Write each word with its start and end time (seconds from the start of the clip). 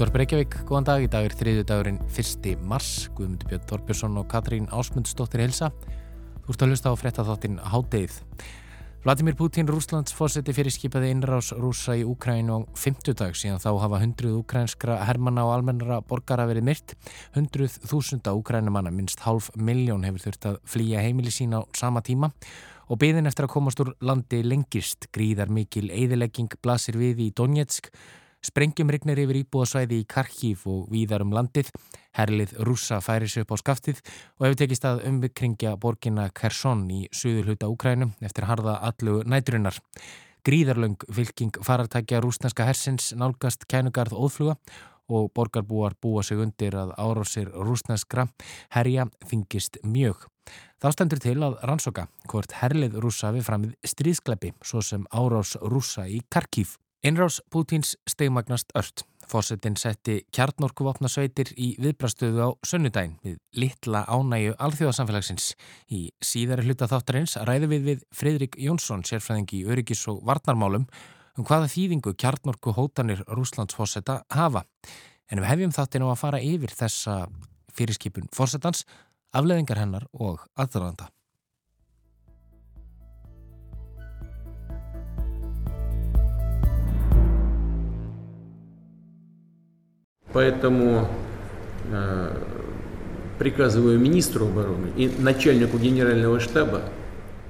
Útvar 0.00 0.14
Breykjavík, 0.14 0.54
góðan 0.64 0.86
dag. 0.88 1.02
Í 1.04 1.08
dag 1.12 1.26
er 1.28 1.34
þriðju 1.36 1.62
dagurinn 1.68 1.98
1. 2.08 2.46
mars. 2.64 3.10
Guðmundur 3.12 3.50
Björn 3.50 3.66
Þorbjörnsson 3.68 4.14
og 4.16 4.30
Katrín 4.32 4.68
Ásmundsdóttir 4.72 5.42
Hilsa. 5.42 5.66
Þú 6.46 6.54
ert 6.54 6.62
að 6.64 6.70
hlusta 6.70 6.88
á 6.88 6.96
frettatháttin 6.96 7.58
Hádeið. 7.60 8.14
Vladimir 9.04 9.34
Putin, 9.36 9.68
Rúslands 9.68 10.14
fórseti 10.16 10.54
fyrir 10.56 10.72
skipaði 10.72 11.10
innrás 11.12 11.50
rúsa 11.52 11.98
í 12.00 12.06
Úkrænu 12.08 12.56
á 12.56 12.58
50 12.80 13.18
dag 13.20 13.36
síðan 13.36 13.60
þá 13.60 13.68
hafa 13.82 14.00
hundruð 14.00 14.38
úkrænskra 14.38 14.96
hermana 15.04 15.44
og 15.44 15.52
almennara 15.58 15.98
borgara 16.00 16.46
verið 16.48 16.64
myrt. 16.70 16.94
Hundruð 17.36 17.76
þúsunda 17.84 18.32
úkrænumanna, 18.38 18.88
minnst 18.88 19.20
hálf 19.26 19.50
miljón 19.52 20.06
hefur 20.08 20.24
þurft 20.24 20.48
að 20.48 20.56
flýja 20.64 21.02
heimili 21.04 21.28
sín 21.28 21.52
á 21.52 21.60
sama 21.76 22.00
tíma 22.00 22.32
og 22.88 23.02
byðin 23.04 23.28
eftir 23.28 23.44
að 23.44 23.52
komast 23.52 23.84
úr 23.84 23.92
landi 24.00 24.40
lengist 24.48 25.10
gríðar 25.12 25.52
mikil 25.52 25.90
eðilegging 25.92 26.56
blasir 26.64 26.96
við 26.96 27.20
í 27.26 27.28
Donetsk 27.36 27.92
Sprengjum 28.40 28.88
rignir 28.88 29.18
yfir 29.20 29.42
íbúðasvæði 29.42 29.98
í 30.00 30.06
Karkív 30.08 30.62
og 30.70 30.86
víðar 30.88 31.26
um 31.26 31.34
landið. 31.36 31.68
Herlið 32.16 32.54
rúsa 32.64 33.02
færi 33.04 33.28
sig 33.28 33.44
upp 33.44 33.52
á 33.52 33.56
skaftið 33.60 34.00
og 34.38 34.46
hefur 34.46 34.58
tekist 34.62 34.86
að 34.88 35.02
umbykringja 35.10 35.74
borginna 35.82 36.30
Kersson 36.32 36.86
í 36.88 37.02
suður 37.12 37.52
hluta 37.52 37.68
Úkrænum 37.68 38.14
eftir 38.24 38.48
harða 38.48 38.78
allu 38.88 39.20
næturinnar. 39.28 39.76
Gríðarlöng 40.40 40.96
fylking 41.12 41.60
farartækja 41.60 42.22
rúsneska 42.24 42.64
hersins 42.64 43.12
nálgast 43.12 43.68
kænugarð 43.68 44.16
óðfluga 44.16 44.56
og 45.12 45.28
borgarbúar 45.36 45.98
búa 46.00 46.24
sig 46.24 46.40
undir 46.40 46.78
að 46.80 46.94
árásir 46.96 47.50
rúsneskra 47.52 48.24
herja 48.72 49.10
þingist 49.28 49.82
mjög. 49.84 50.24
Þá 50.80 50.92
stendur 50.94 51.20
til 51.20 51.40
að 51.44 51.58
rannsóka 51.60 52.08
hvort 52.30 52.56
herlið 52.62 52.96
rúsa 53.04 53.34
við 53.36 53.50
framið 53.50 53.74
stríðskleppi 53.84 54.54
svo 54.64 54.80
sem 54.80 55.04
árás 55.12 55.58
rúsa 55.60 56.08
í 56.08 56.22
Karkív. 56.32 56.78
Innrás 57.02 57.40
Pútins 57.48 57.96
stegmagnast 58.04 58.72
ört. 58.76 59.06
Fossetin 59.24 59.76
setti 59.80 60.18
kjarnorkuvopnasveitir 60.36 61.54
í 61.56 61.70
viðbrastöðu 61.80 62.42
á 62.44 62.48
sunnudaginn 62.66 63.14
við 63.24 63.38
litla 63.56 64.02
ánægu 64.04 64.52
alþjóðasamfélagsins. 64.60 65.54
Í 65.88 66.10
síðari 66.20 66.66
hluta 66.66 66.90
þáttarins 66.90 67.38
ræði 67.48 67.70
við 67.70 67.86
við 67.86 68.02
Fridrik 68.12 68.58
Jónsson, 68.60 69.06
sérfræðingi 69.08 69.62
í 69.62 69.70
öryggis 69.72 70.02
og 70.12 70.20
varnarmálum, 70.28 70.84
um 71.40 71.46
hvaða 71.48 71.70
þýðingu 71.72 72.12
kjarnorku 72.20 72.74
hótanir 72.76 73.24
Rúslandsfosseta 73.32 74.18
hafa. 74.36 74.66
En 75.32 75.40
við 75.40 75.48
hefjum 75.54 75.72
þáttinn 75.78 76.04
á 76.04 76.12
að 76.12 76.20
fara 76.20 76.42
yfir 76.44 76.76
þessa 76.82 77.16
fyrirskipun 77.80 78.28
fossetans, 78.36 78.84
afleðingar 79.32 79.80
hennar 79.80 80.04
og 80.12 80.44
aðranda. 80.52 81.08
Поэтому 90.33 91.07
э, 91.91 92.43
приказываю 93.39 93.99
министру 93.99 94.47
обороны 94.47 94.91
и 94.97 95.07
начальнику 95.07 95.77
генерального 95.77 96.39
штаба 96.39 96.81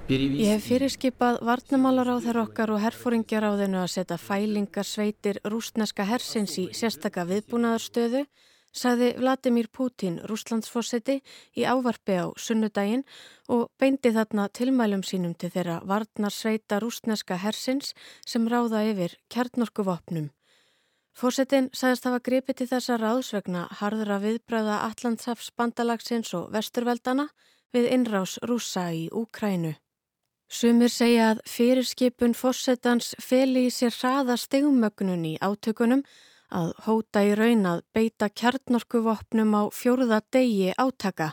Ég 0.06 0.52
hef 0.52 0.68
fyrirskipað 0.70 1.40
varnamálar 1.42 2.06
á 2.14 2.22
þeirra 2.22 2.44
okkar 2.46 2.70
og 2.76 2.82
herfóringjaráðinu 2.84 3.80
að 3.82 3.88
setja 3.90 4.18
fælingar 4.22 4.86
sveitir 4.86 5.40
rúsneska 5.42 6.06
hersins 6.06 6.60
í 6.62 6.68
sérstaka 6.78 7.24
viðbúnaðarstöðu, 7.26 8.22
sagði 8.70 9.08
Vladimir 9.18 9.72
Putin 9.74 10.20
rúslandsfósetti 10.30 11.24
í 11.58 11.66
ávarfi 11.66 12.20
á 12.22 12.30
sunnudaginn 12.38 13.02
og 13.50 13.72
beindi 13.82 14.14
þarna 14.14 14.46
tilmælum 14.54 15.02
sínum 15.02 15.34
til 15.34 15.50
þeirra 15.58 15.80
varnarsveita 15.90 16.78
rúsneska 16.86 17.42
hersins 17.42 17.96
sem 18.30 18.46
ráða 18.46 18.86
yfir 18.92 19.18
kjarnorkuvopnum. 19.34 20.30
Fórsetin 21.17 21.69
sagðist 21.75 22.07
hafa 22.07 22.23
gripið 22.25 22.61
til 22.61 22.69
þessa 22.71 22.97
ráðsvegna 23.01 23.67
harðra 23.81 24.21
viðbræða 24.23 24.81
Allandsafs 24.87 25.51
bandalagsins 25.59 26.33
og 26.39 26.51
vesturveldana 26.55 27.29
við 27.75 27.91
innrás 27.95 28.39
rúsa 28.47 28.89
í 28.95 29.09
Úkrænu. 29.11 29.75
Sumir 30.51 30.91
segja 30.91 31.29
að 31.33 31.45
fyrirskipun 31.47 32.35
fórsetans 32.35 33.13
feli 33.23 33.69
í 33.69 33.75
sér 33.75 33.95
hraða 33.95 34.35
stegumögnun 34.41 35.29
í 35.29 35.37
átökunum 35.39 36.03
að 36.51 36.73
hóta 36.87 37.23
í 37.23 37.37
raun 37.39 37.69
að 37.71 37.85
beita 37.95 38.29
kjarnorkuvopnum 38.41 39.55
á 39.55 39.63
fjóruða 39.71 40.19
degi 40.35 40.73
átaka 40.75 41.31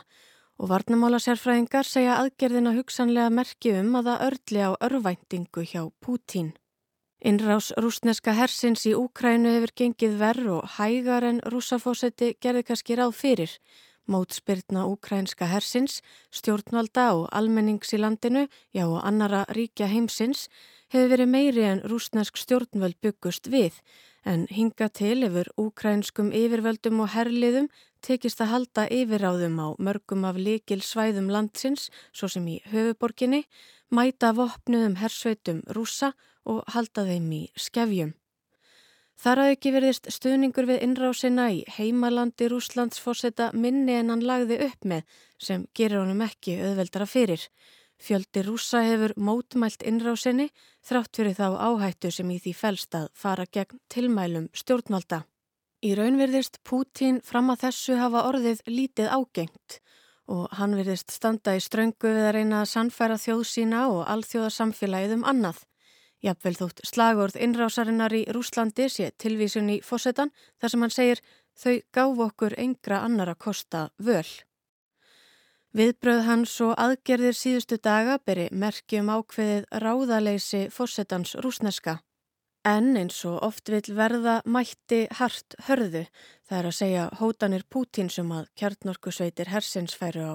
og 0.58 0.70
varnamála 0.70 1.18
sérfræðingar 1.22 1.86
segja 1.86 2.20
aðgerðina 2.22 2.76
hugsanlega 2.78 3.34
merki 3.34 3.74
um 3.80 3.98
að 3.98 4.10
það 4.10 4.24
örli 4.28 4.62
á 4.62 4.70
örvæntingu 4.86 5.66
hjá 5.66 5.82
Pútín. 6.02 6.54
Innrás 7.18 7.72
rúsneska 7.74 8.30
hersins 8.30 8.84
í 8.86 8.92
Úkrænu 8.94 9.50
hefur 9.50 9.72
gengið 9.80 10.12
verð 10.20 10.50
og 10.54 10.68
hægar 10.76 11.24
en 11.26 11.40
rússafósetti 11.50 12.36
gerði 12.38 12.62
kannski 12.68 12.94
ráð 12.94 13.16
fyrir. 13.18 13.54
Mótspyrna 14.06 14.84
úkrænska 14.86 15.48
hersins, 15.50 15.98
stjórnvalda 16.30 17.08
og 17.18 17.26
almennings 17.34 17.90
í 17.92 17.98
landinu, 17.98 18.46
já 18.72 18.86
og 18.86 19.02
annara 19.02 19.42
ríkja 19.50 19.88
heimsins, 19.90 20.46
hefur 20.94 21.10
verið 21.10 21.32
meiri 21.34 21.66
en 21.66 21.82
rúsnesk 21.90 22.38
stjórnvöld 22.38 22.96
byggust 23.02 23.50
við, 23.50 23.74
en 24.24 24.46
hinga 24.46 24.88
til 24.88 25.26
yfir 25.26 25.50
úkrænskum 25.58 26.30
yfirvöldum 26.30 27.02
og 27.02 27.12
herliðum 27.16 27.68
tekist 28.00 28.40
að 28.40 28.52
halda 28.54 28.86
yfirráðum 28.94 29.58
á 29.58 29.68
mörgum 29.76 30.24
af 30.24 30.38
likil 30.38 30.80
svæðum 30.86 31.28
landsins, 31.34 31.90
svo 32.14 32.30
sem 32.30 32.46
í 32.46 32.62
höfuborginni, 32.70 33.42
mæta 33.90 34.30
vopnuðum 34.38 35.00
hersveitum 35.02 35.64
rúsa 35.74 36.14
og 36.48 36.64
halda 36.74 37.04
þeim 37.08 37.28
í 37.36 37.42
skefjum. 37.56 38.14
Þar 39.18 39.40
að 39.42 39.52
ekki 39.52 39.70
verðist 39.74 40.04
stuðningur 40.14 40.68
við 40.68 40.84
innrásina 40.86 41.48
í 41.50 41.64
heimalandi 41.74 42.46
Rúslands 42.52 43.00
fórseta 43.02 43.48
minni 43.52 43.96
en 43.98 44.12
hann 44.12 44.22
lagði 44.22 44.60
upp 44.68 44.86
með 44.86 45.16
sem 45.42 45.64
gerir 45.74 46.04
honum 46.04 46.22
ekki 46.22 46.54
auðveldara 46.62 47.08
fyrir. 47.10 47.42
Fjöldi 47.98 48.44
rúsa 48.46 48.84
hefur 48.86 49.16
mótmælt 49.18 49.82
innrásinni 49.82 50.52
þrátt 50.86 51.18
fyrir 51.18 51.34
þá 51.34 51.58
áhættu 51.66 52.12
sem 52.14 52.30
í 52.30 52.38
því 52.44 52.52
fælst 52.54 52.94
að 52.94 53.08
fara 53.18 53.46
gegn 53.50 53.80
tilmælum 53.90 54.46
stjórnvalda. 54.54 55.24
Í 55.82 55.94
raun 55.98 56.18
verðist 56.18 56.60
Pútín 56.62 57.18
fram 57.26 57.50
að 57.50 57.64
þessu 57.66 57.98
hafa 57.98 58.22
orðið 58.30 58.62
lítið 58.70 59.10
ágengt 59.14 59.80
og 60.30 60.46
hann 60.60 60.76
verðist 60.78 61.10
standa 61.10 61.56
í 61.56 61.62
ströngu 61.64 62.12
við 62.12 62.28
að 62.28 62.34
reyna 62.38 62.62
að 62.62 62.70
sannfæra 62.70 63.18
þjóð 63.18 63.44
sína 63.50 63.84
og 63.90 64.04
alþjóðasamfélagið 64.14 65.18
um 65.18 65.26
annað. 65.26 65.64
Jafnvel 66.24 66.54
þótt 66.58 66.82
slagorð 66.86 67.36
innrásarinnar 67.38 68.14
í 68.16 68.24
Rúslandi 68.34 68.88
sé 68.90 69.12
tilvísun 69.22 69.70
í 69.70 69.78
fósettan 69.86 70.32
þar 70.58 70.72
sem 70.72 70.82
hann 70.82 70.94
segir 70.94 71.22
þau 71.58 71.74
gáf 71.94 72.22
okkur 72.26 72.54
engra 72.58 73.02
annara 73.06 73.34
kosta 73.34 73.90
völ. 73.98 74.26
Viðbröð 75.78 76.24
hans 76.26 76.60
og 76.64 76.74
aðgerðir 76.80 77.36
síðustu 77.36 77.76
daga 77.78 78.18
beri 78.24 78.48
merkjum 78.50 79.10
ákveðið 79.12 79.66
ráðaleysi 79.84 80.62
fósettans 80.74 81.34
rúsneska. 81.44 81.98
En 82.64 82.96
eins 82.96 83.20
og 83.28 83.38
oft 83.46 83.70
vil 83.70 83.94
verða 83.94 84.40
mætti 84.44 85.06
hart 85.20 85.54
hörðu 85.68 86.06
það 86.48 86.58
er 86.58 86.70
að 86.70 86.78
segja 86.80 87.04
hótanir 87.20 87.66
Pútinsum 87.70 88.32
að 88.34 88.48
kjarnorkusveitir 88.58 89.52
hersins 89.54 89.94
færu 89.94 90.34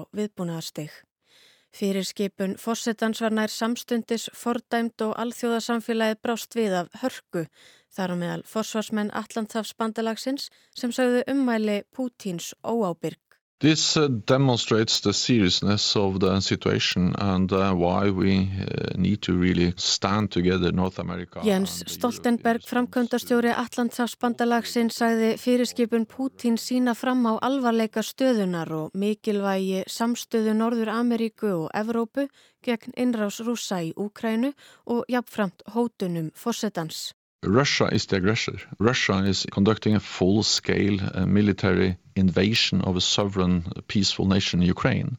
viðbúnaðarsteg. 1.74 1.80
Fyrirskipun 1.84 2.56
fósettans 2.56 3.20
var 3.20 3.32
nær 3.34 3.50
samstundis 3.50 4.28
fordæmt 4.32 5.00
og 5.02 5.14
alþjóðasamfélagið 5.18 6.20
brást 6.22 6.54
við 6.54 6.76
af 6.78 6.88
hörku 7.02 7.46
þar 7.94 8.14
á 8.14 8.16
meðal 8.20 8.42
fósvarsmenn 8.46 9.10
Allanthafs 9.10 9.74
bandalagsins 9.74 10.50
sem 10.74 10.92
sagðu 10.92 11.24
ummæli 11.26 11.82
Pútins 11.90 12.54
óábyrg. 12.62 13.23
This 13.64 13.96
uh, 13.96 14.08
demonstrates 14.08 15.00
the 15.00 15.14
seriousness 15.14 15.96
of 15.96 16.20
the 16.20 16.40
situation 16.40 17.14
and 17.18 17.50
uh, 17.50 17.72
why 17.72 18.10
we 18.10 18.50
uh, 18.60 18.92
need 18.94 19.22
to 19.22 19.32
really 19.32 19.72
stand 19.78 20.30
together 20.30 20.70
North 20.70 20.98
America. 20.98 21.40
Jens 21.42 21.82
Stoltenberg, 21.86 22.60
framkvöndastjóri 22.68 23.54
Allandsafsbandalagsinn, 23.56 24.92
sagði 24.92 25.32
fyrirskipun 25.40 26.04
Pútín 26.04 26.60
sína 26.60 26.92
fram 26.92 27.24
á 27.24 27.40
alvarleika 27.40 28.04
stöðunar 28.04 28.68
og 28.68 28.92
mikilvægi 28.92 29.86
samstöðu 29.88 30.52
Norður 30.60 30.92
Ameríku 30.98 31.56
og 31.64 31.72
Evrópu 31.72 32.28
gegn 32.60 32.92
innrás 33.00 33.40
rúsa 33.40 33.80
í 33.80 33.94
Úkrænu 33.96 34.52
og 34.92 35.08
jafnframt 35.08 35.64
hótunum 35.72 36.34
fósettans. 36.36 37.14
Russia 37.46 37.88
is 37.92 38.06
the 38.06 38.16
aggressor. 38.16 38.58
Russia 38.78 39.24
is 39.24 39.46
conducting 39.52 39.94
a 39.94 40.00
full-scale 40.00 40.98
uh, 41.14 41.26
military 41.26 41.96
invasion 42.16 42.80
of 42.82 42.96
a 42.96 43.00
sovereign, 43.00 43.64
peaceful 43.88 44.26
nation 44.26 44.62
in 44.62 44.68
Ukraine. 44.68 45.18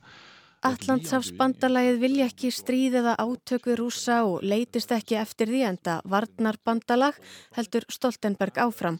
Allandsafsbandalagið 0.66 2.00
vilja 2.02 2.26
ekki 2.26 2.50
stríð 2.50 2.96
eða 3.04 3.14
átök 3.22 3.68
við 3.70 3.76
rúsa 3.84 4.16
og 4.26 4.42
leitist 4.42 4.90
ekki 4.96 5.18
eftir 5.20 5.52
því 5.52 5.62
enda 5.68 6.00
varnar 6.10 6.58
bandalag 6.66 7.20
heldur 7.54 7.86
Stoltenberg 7.94 8.58
áfram. 8.64 8.98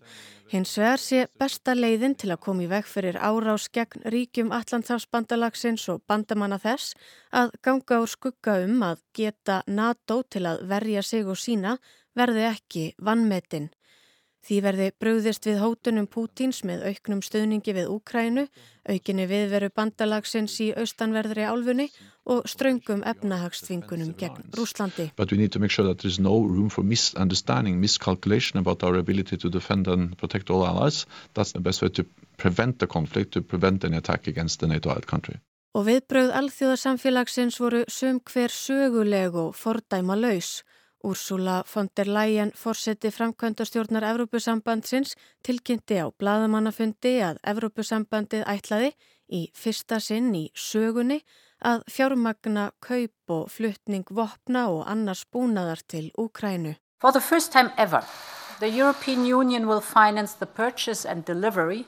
Hins 0.52 0.76
vegar 0.78 1.02
sé 1.02 1.24
besta 1.42 1.74
leiðin 1.74 2.14
til 2.22 2.30
að 2.36 2.44
koma 2.46 2.68
í 2.68 2.70
veg 2.70 2.86
fyrir 2.86 3.18
árás 3.18 3.66
gegn 3.74 4.06
ríkjum 4.14 4.54
Allandsafsbandalagsins 4.54 5.88
og 5.90 6.04
bandamanna 6.06 6.62
þess 6.62 6.94
að 7.34 7.58
ganga 7.66 8.02
úr 8.04 8.14
skugga 8.14 8.60
um 8.68 8.86
að 8.86 9.02
geta 9.18 9.64
NATO 9.66 10.22
til 10.30 10.46
að 10.46 10.68
verja 10.70 11.02
sig 11.02 11.26
og 11.26 11.40
sína 11.42 11.80
verði 12.16 12.48
ekki 12.50 12.86
vannmetin. 12.98 13.72
Því 14.46 14.58
verði 14.62 14.88
bröðist 15.02 15.48
við 15.48 15.56
hótunum 15.58 16.06
Pútins 16.06 16.60
með 16.70 16.84
auknum 16.92 17.24
stöðningi 17.26 17.74
við 17.74 17.88
Úkrænu, 17.90 18.44
aukinni 18.86 19.26
viðveru 19.26 19.72
bandalagsins 19.74 20.60
í 20.62 20.68
austanverðri 20.78 21.48
álfunni 21.50 21.88
og 22.30 22.46
ströngum 22.52 23.02
efnahagsþvingunum 23.10 24.12
gegn 24.20 24.46
Rúslandi. 24.54 25.08
But 25.18 25.34
we 25.34 25.40
need 25.42 25.52
to 25.54 25.60
make 25.60 25.74
sure 25.74 25.88
that 25.88 26.04
there 26.04 26.14
is 26.14 26.20
no 26.20 26.44
room 26.46 26.70
for 26.70 26.86
misunderstanding, 26.86 27.80
miscalculation 27.82 28.62
about 28.62 28.84
our 28.84 29.02
ability 29.02 29.38
to 29.38 29.50
defend 29.50 29.88
and 29.88 30.16
protect 30.18 30.52
all 30.52 30.62
allies. 30.68 31.08
That's 31.34 31.54
the 31.54 31.60
best 31.60 31.82
way 31.82 31.90
to 31.98 32.06
prevent 32.38 32.78
the 32.78 32.88
conflict, 32.88 33.34
to 33.34 33.42
prevent 33.42 33.84
any 33.84 33.98
attack 33.98 34.28
against 34.28 34.60
the 34.60 34.68
NATO-allied 34.68 35.10
country. 35.10 35.42
Og 35.74 35.90
viðbröð 35.90 36.30
alþjóðasamfélagsins 36.38 37.58
voru 37.60 37.82
sum 37.90 38.22
hver 38.30 38.54
söguleg 38.54 39.34
og 39.34 39.58
fordæma 39.58 40.16
laus. 40.16 40.62
Úrsula 41.06 41.64
von 41.76 41.90
der 41.98 42.08
Leyen, 42.10 42.52
forseti 42.56 43.12
framkvæmdastjórnar 43.14 44.04
Evrópusambandsins, 44.12 45.14
tilkynnti 45.46 46.00
á 46.02 46.10
bladamannafundi 46.10 47.14
að 47.22 47.38
Evrópusambandið 47.52 48.46
ætlaði 48.50 48.90
í 49.30 49.42
fyrsta 49.54 50.00
sinn 50.02 50.34
í 50.36 50.48
sögunni 50.58 51.20
að 51.62 51.84
fjármagna 51.92 52.72
kaup 52.82 53.36
og 53.38 53.52
fluttning 53.54 54.06
vopna 54.10 54.66
og 54.74 54.86
annars 54.90 55.26
búnaðar 55.30 55.82
til 55.88 56.12
Úkrænu. 56.18 56.76
For 57.02 57.12
the 57.12 57.22
first 57.22 57.52
time 57.52 57.72
ever, 57.78 58.02
the 58.60 58.70
European 58.70 59.26
Union 59.26 59.68
will 59.68 59.82
finance 59.82 60.34
the 60.40 60.46
purchase 60.48 61.06
and 61.06 61.26
delivery 61.26 61.86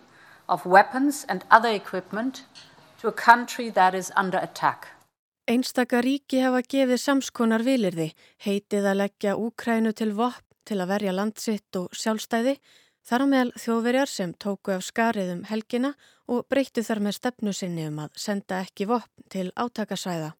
of 0.47 0.65
weapons 0.65 1.25
and 1.27 1.41
other 1.49 1.73
equipment 1.73 2.45
to 3.01 3.07
a 3.07 3.11
country 3.11 3.69
that 3.69 3.93
is 3.93 4.11
under 4.15 4.39
attack. 4.39 4.96
Einstaka 5.47 6.01
ríki 6.03 6.41
hafa 6.43 6.59
gefið 6.59 6.99
samskonar 6.99 7.63
vilirði, 7.63 8.09
heitið 8.43 8.87
að 8.91 8.97
leggja 8.99 9.35
Úkrænu 9.39 9.93
til 9.95 10.09
vopp 10.17 10.43
til 10.67 10.75
að 10.83 10.89
verja 10.89 11.13
landsitt 11.15 11.77
og 11.79 11.93
sjálfstæði, 11.95 12.57
þar 13.07 13.23
á 13.23 13.25
meðal 13.31 13.53
þjóðverjar 13.63 14.11
sem 14.11 14.33
tóku 14.43 14.73
af 14.75 14.83
skariðum 14.83 15.45
helgina 15.47 15.93
og 16.27 16.43
breyttu 16.51 16.83
þar 16.83 16.99
með 17.05 17.15
stefnu 17.21 17.53
sinni 17.55 17.87
um 17.87 18.03
að 18.03 18.19
senda 18.19 18.59
ekki 18.65 18.89
vopp 18.91 19.23
til 19.31 19.45
átakasvæða. 19.55 20.33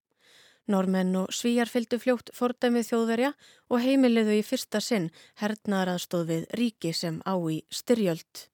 Normenn 0.68 1.16
og 1.22 1.32
svíjar 1.32 1.72
fylgdu 1.72 2.02
fljótt 2.04 2.34
fordæmið 2.36 2.90
þjóðverja 2.90 3.32
og 3.72 3.88
heimiliðu 3.88 4.36
í 4.42 4.44
fyrsta 4.44 4.84
sinn 4.84 5.08
hernaðaraðstóð 5.40 6.28
við 6.34 6.46
ríki 6.60 6.92
sem 6.92 7.24
á 7.24 7.40
í 7.48 7.62
styrjöld. 7.72 8.50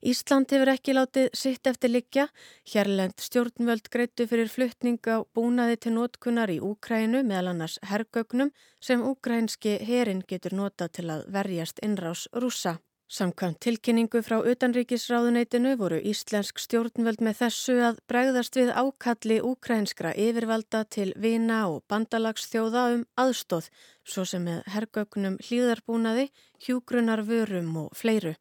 Ísland 0.00 0.48
hefur 0.48 0.70
ekki 0.72 0.94
látið 0.96 1.26
sitt 1.36 1.68
eftir 1.68 1.90
liggja. 1.92 2.26
Hérlend 2.72 3.20
stjórnvöld 3.20 3.90
greitu 3.92 4.24
fyrir 4.30 4.48
fluttning 4.48 5.00
á 5.04 5.20
búnaði 5.36 5.76
til 5.76 5.92
nótkunar 5.98 6.48
í 6.48 6.56
Úkrænu 6.64 7.20
meðal 7.20 7.52
annars 7.52 7.76
herrgögnum 7.84 8.54
sem 8.80 9.02
úkrænski 9.04 9.76
herin 9.84 10.24
getur 10.24 10.56
nota 10.56 10.88
til 10.88 11.10
að 11.12 11.26
verjast 11.28 11.84
innrás 11.84 12.24
rúsa. 12.32 12.78
Samkvæmt 13.10 13.58
tilkynningu 13.60 14.20
frá 14.22 14.38
utanríkisráðuneytinu 14.40 15.76
voru 15.76 15.96
íslensk 16.12 16.60
stjórnvöld 16.62 17.20
með 17.26 17.40
þessu 17.40 17.74
að 17.90 17.96
bregðast 18.08 18.56
við 18.56 18.70
ákalli 18.70 19.40
úkrænskra 19.44 20.12
yfirvalda 20.14 20.84
til 20.96 21.10
vina 21.24 21.64
og 21.68 21.82
bandalagsþjóða 21.90 22.84
um 22.94 23.02
aðstóð, 23.20 23.66
svo 24.06 24.24
sem 24.24 24.46
með 24.46 24.62
herrgögnum 24.76 25.40
hlýðarbúnaði, 25.42 26.30
hjúgrunar 26.62 27.26
vörum 27.26 27.74
og 27.82 27.98
fleiru. 27.98 28.38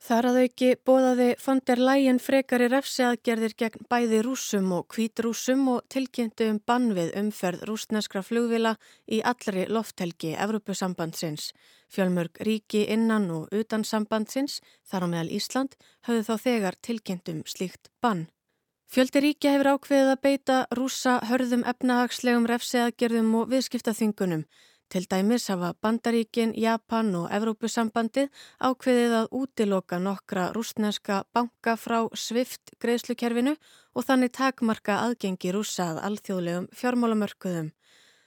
Þar 0.00 0.26
að 0.30 0.36
auki 0.40 0.68
bóðaði 0.88 1.26
von 1.42 1.58
der 1.68 1.80
Leyen 1.84 2.18
frekari 2.24 2.70
refsiaðgerðir 2.72 3.52
gegn 3.60 3.84
bæði 3.92 4.22
rúsum 4.24 4.70
og 4.72 4.86
kvítrúsum 4.94 5.66
og 5.74 5.82
tilkynntu 5.92 6.46
um 6.48 6.60
bann 6.66 6.94
við 6.96 7.12
umferð 7.20 7.66
rúsneskra 7.68 8.22
flugvila 8.24 8.78
í 9.04 9.20
allri 9.20 9.66
lofthelgi 9.68 10.32
Evrópusambandsins. 10.40 11.50
Fjölmörg 11.92 12.40
ríki 12.48 12.86
innan 12.88 13.28
og 13.34 13.52
utan 13.52 13.84
sambandsins, 13.84 14.62
þar 14.88 15.04
á 15.04 15.08
meðal 15.12 15.32
Ísland, 15.36 15.76
höfðu 16.08 16.26
þá 16.30 16.34
þegar 16.48 16.80
tilkynntum 16.80 17.42
slíkt 17.44 17.92
bann. 18.00 18.30
Fjöldi 18.90 19.20
ríkja 19.22 19.52
hefur 19.54 19.74
ákveðið 19.76 20.08
að 20.14 20.22
beita 20.24 20.54
rúsa 20.74 21.18
hörðum 21.28 21.60
efnahagslegum 21.68 22.48
refsiaðgerðum 22.48 23.34
og 23.38 23.52
viðskiptaþingunum. 23.52 24.48
Til 24.90 25.04
dæmis 25.06 25.44
hafa 25.46 25.68
Bandaríkin, 25.78 26.50
Japan 26.58 27.12
og 27.14 27.28
Evrópusambandið 27.30 28.26
ákveðið 28.58 29.12
að 29.20 29.28
útiloka 29.38 30.00
nokkra 30.02 30.48
rúsneska 30.50 31.20
banka 31.30 31.76
frá 31.78 32.08
Swift 32.18 32.72
greiðslukerfinu 32.82 33.52
og 33.94 34.06
þannig 34.08 34.32
takmarka 34.34 34.96
aðgengi 35.04 35.52
rúsað 35.54 36.00
alþjóðlegum 36.08 36.66
fjármálamörkuðum. 36.80 37.68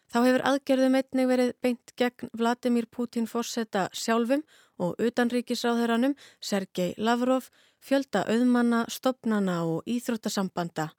Þá 0.08 0.18
hefur 0.24 0.46
aðgerðum 0.54 0.96
einnig 1.02 1.28
verið 1.34 1.52
beint 1.60 1.94
gegn 2.00 2.32
Vladimir 2.32 2.88
Putin 2.88 3.28
fórseta 3.28 3.90
sjálfum 3.92 4.46
og 4.80 4.96
utanríkisráðherranum 5.04 6.16
Sergei 6.40 6.94
Lavrov, 6.96 7.52
fjölda 7.84 8.24
auðmanna, 8.24 8.86
stopnana 8.88 9.66
og 9.68 9.84
íþróttasambanda. 9.84 10.94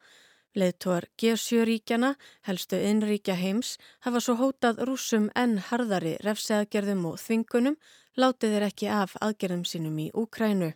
Leðtúar 0.55 1.09
G7-ríkjana, 1.19 2.15
helstu 2.47 2.79
innríkja 2.79 3.35
heims, 3.35 3.75
hafa 4.07 4.23
svo 4.23 4.37
hótað 4.39 4.85
rúsum 4.87 5.27
enn 5.35 5.59
harðari 5.71 6.15
refseaðgerðum 6.23 7.03
og 7.11 7.19
þvingunum, 7.23 7.77
látið 8.15 8.55
þeir 8.55 8.67
ekki 8.69 8.91
af 8.95 9.19
aðgerðum 9.21 9.67
sínum 9.67 9.99
í 9.99 10.09
Úkrænu. 10.15 10.71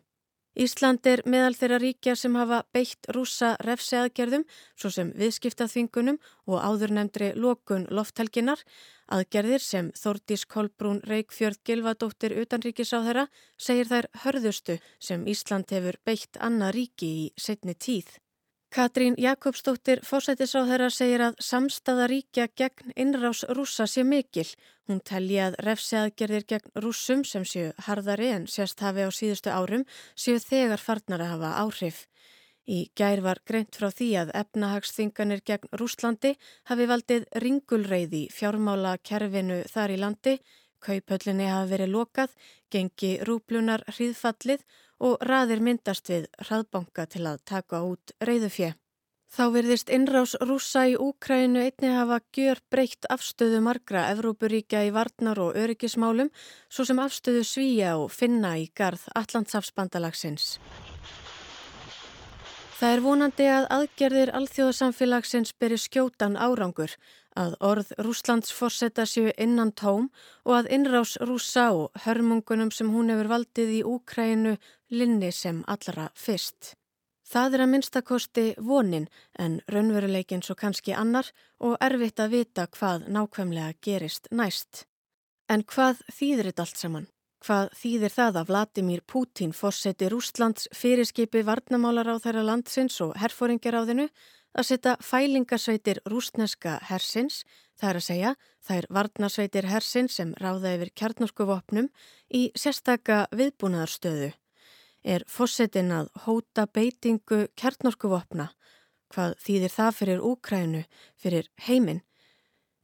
Ísland 0.58 1.06
er 1.06 1.20
meðal 1.22 1.54
þeirra 1.54 1.78
ríkja 1.78 2.16
sem 2.18 2.34
hafa 2.34 2.64
beitt 2.74 3.06
rúsa 3.14 3.52
refseaðgerðum, 3.62 4.42
svo 4.74 4.90
sem 4.90 5.12
viðskiptaþvingunum 5.14 6.18
og 6.50 6.58
áður 6.58 6.96
nefndri 6.96 7.30
lokun 7.38 7.86
lofthelginar, 7.94 8.64
aðgerðir 9.06 9.62
sem 9.62 9.92
Þordís 9.94 10.48
Kolbrún 10.50 10.98
Reykjörð 11.06 11.62
Gilvadóttir 11.62 12.34
utanríkisáðherra 12.42 13.28
segir 13.54 13.92
þær 13.92 14.10
hörðustu 14.24 14.80
sem 14.98 15.28
Ísland 15.30 15.70
hefur 15.70 16.02
beitt 16.02 16.42
annað 16.42 16.80
ríki 16.80 17.12
í 17.20 17.28
setni 17.38 17.78
tíð. 17.78 18.18
Katrín 18.68 19.14
Jakobsdóttir 19.16 20.02
fósættisáðherra 20.04 20.90
segir 20.92 21.22
að 21.24 21.38
samstaða 21.40 22.06
ríkja 22.10 22.44
gegn 22.52 22.92
innrás 23.00 23.40
rúsa 23.56 23.86
sé 23.88 24.02
mikil. 24.04 24.44
Hún 24.84 25.00
telji 25.00 25.38
að 25.40 25.56
refseaðgerðir 25.64 26.44
gegn 26.52 26.74
rúsum 26.84 27.22
sem 27.24 27.46
séu 27.48 27.70
harðari 27.86 28.28
en 28.34 28.44
sérst 28.46 28.84
hafi 28.84 29.06
á 29.08 29.10
síðustu 29.10 29.48
árum 29.48 29.86
séu 30.12 30.36
þegar 30.44 30.84
farnar 30.84 31.24
að 31.24 31.32
hafa 31.32 31.54
áhrif. 31.62 32.02
Í 32.68 32.90
gær 32.92 33.22
var 33.24 33.40
greint 33.48 33.78
frá 33.80 33.88
því 33.88 34.08
að 34.20 34.34
efnahagsþinganir 34.42 35.40
gegn 35.48 35.72
Rúslandi 35.80 36.34
hafi 36.68 36.86
valdið 36.90 37.24
ringulreiði 37.40 38.26
fjármála 38.28 38.98
kerfinu 39.00 39.62
þar 39.72 39.94
í 39.94 39.96
landi, 40.02 40.34
kaupöllinni 40.84 41.48
hafi 41.48 41.72
verið 41.72 41.94
lokað, 41.94 42.36
gengi 42.68 43.14
rúplunar 43.24 43.86
hríðfallið 43.88 44.68
og 44.98 45.22
raðir 45.24 45.62
myndast 45.62 46.10
við 46.10 46.28
hraðbanka 46.42 47.06
til 47.06 47.24
að 47.30 47.42
taka 47.46 47.82
út 47.86 48.14
reyðufjö. 48.20 48.74
Þá 49.28 49.42
verðist 49.52 49.90
innrás 49.92 50.32
rúsa 50.40 50.86
í 50.88 50.94
Úkrænu 50.96 51.60
einni 51.60 51.90
hafa 51.92 52.16
gjör 52.32 52.62
breytt 52.72 53.04
afstöðu 53.12 53.60
margra 53.60 54.06
Evrópuríkja 54.14 54.86
í 54.88 54.92
varnar 54.94 55.40
og 55.44 55.58
öryggismálum 55.60 56.30
svo 56.72 56.86
sem 56.88 57.02
afstöðu 57.02 57.44
svíja 57.44 57.98
og 58.00 58.08
finna 58.14 58.54
í 58.56 58.70
garð 58.72 59.04
Allandsafsbandalagsins. 59.20 60.56
Það 62.78 62.94
er 62.94 63.00
vonandi 63.04 63.46
að 63.50 63.64
aðgerðir 63.74 64.30
alþjóðasamfélagsins 64.38 65.52
beri 65.60 65.76
skjótan 65.82 66.36
árangur, 66.38 66.92
að 67.34 67.56
orð 67.68 67.90
Rúslands 68.06 68.52
forsetta 68.54 69.04
séu 69.06 69.32
innan 69.34 69.72
tóm 69.74 70.08
og 70.46 70.54
að 70.60 70.70
innrás 70.76 71.16
rúsa 71.20 71.68
og 71.74 72.00
hörmungunum 72.04 72.70
sem 72.74 72.90
hún 72.94 73.10
hefur 73.12 73.32
valdið 73.34 73.74
í 73.80 73.82
Úkrænu 73.82 74.56
linni 74.90 75.32
sem 75.32 75.62
allra 75.66 76.08
fyrst. 76.14 76.74
Það 77.28 77.54
er 77.54 77.62
að 77.64 77.70
minnstakosti 77.74 78.46
vonin 78.64 79.08
en 79.38 79.58
raunveruleikin 79.68 80.40
svo 80.44 80.56
kannski 80.56 80.94
annar 80.96 81.28
og 81.60 81.76
erfitt 81.84 82.22
að 82.24 82.38
vita 82.38 82.64
hvað 82.72 83.04
nákvæmlega 83.12 83.74
gerist 83.84 84.30
næst. 84.32 84.86
En 85.48 85.64
hvað 85.64 86.00
þýðir 86.08 86.48
þetta 86.50 86.64
allt 86.64 86.80
saman? 86.80 87.06
Hvað 87.44 87.68
þýðir 87.78 88.14
það 88.14 88.38
að 88.40 88.48
Vladimir 88.48 89.02
Putin 89.06 89.52
fórseti 89.54 90.08
Rúslands 90.10 90.66
fyrirskipi 90.74 91.44
varnamálar 91.46 92.08
á 92.10 92.16
þeirra 92.18 92.42
landsins 92.48 92.96
og 93.04 93.14
herfóringjaráðinu 93.20 94.08
að 94.58 94.68
setja 94.72 94.96
fælingasveitir 95.04 96.00
rúsneska 96.08 96.78
hersins, 96.88 97.44
það 97.78 97.90
er 97.90 98.00
að 98.00 98.06
segja 98.08 98.34
þær 98.66 98.90
varnasveitir 98.96 99.68
hersins 99.70 100.18
sem 100.18 100.34
ráða 100.40 100.74
yfir 100.78 100.90
kjarnorkuvopnum 100.98 101.92
í 102.34 102.48
sérstaka 102.58 103.26
viðbúnaðarstöðu. 103.36 104.32
Er 105.08 105.24
fórsetin 105.24 105.88
að 105.94 106.10
hóta 106.26 106.66
beitingu 106.68 107.46
kjarnorkuvopna? 107.56 108.50
Hvað 109.08 109.38
þýðir 109.40 109.72
það 109.72 109.94
fyrir 109.96 110.26
Úkrænu, 110.30 110.82
fyrir 111.16 111.48
heiminn? 111.64 112.02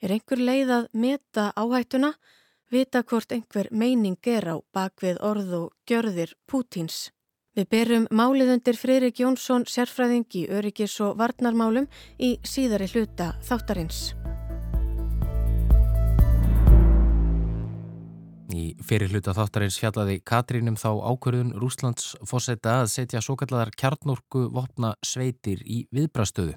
Er 0.01 0.15
einhver 0.17 0.41
leið 0.41 0.73
að 0.79 0.89
meta 0.97 1.51
áhættuna? 1.53 2.15
vita 2.75 3.03
hvort 3.03 3.33
einhver 3.35 3.69
meining 3.71 4.19
er 4.27 4.49
á 4.51 4.57
bakvið 4.75 5.21
orð 5.31 5.53
og 5.61 5.69
gjörðir 5.89 6.35
Pútins. 6.51 7.11
Við 7.55 7.71
berum 7.71 8.09
málið 8.11 8.57
undir 8.57 8.79
Freirik 8.79 9.23
Jónsson 9.23 9.67
sérfræðing 9.71 10.27
í 10.41 10.47
öryggis 10.51 10.99
og 11.07 11.15
varnarmálum 11.21 11.87
í 12.19 12.35
síðari 12.43 12.91
hluta 12.91 13.35
þáttarins. 13.47 14.09
Í 18.55 18.65
fyrir 18.87 19.11
hluta 19.11 19.33
þáttarins 19.35 19.77
fjallaði 19.81 20.21
Katrínum 20.27 20.77
þá 20.79 20.91
ákverðun 21.11 21.53
Rúslands 21.59 22.13
fósetta 22.29 22.77
að 22.83 22.91
setja 22.93 23.23
svo 23.25 23.35
kallar 23.41 23.73
kjarnorku 23.75 24.45
vopna 24.55 24.93
sveitir 25.03 25.63
í 25.67 25.81
viðbrastöðu. 25.95 26.55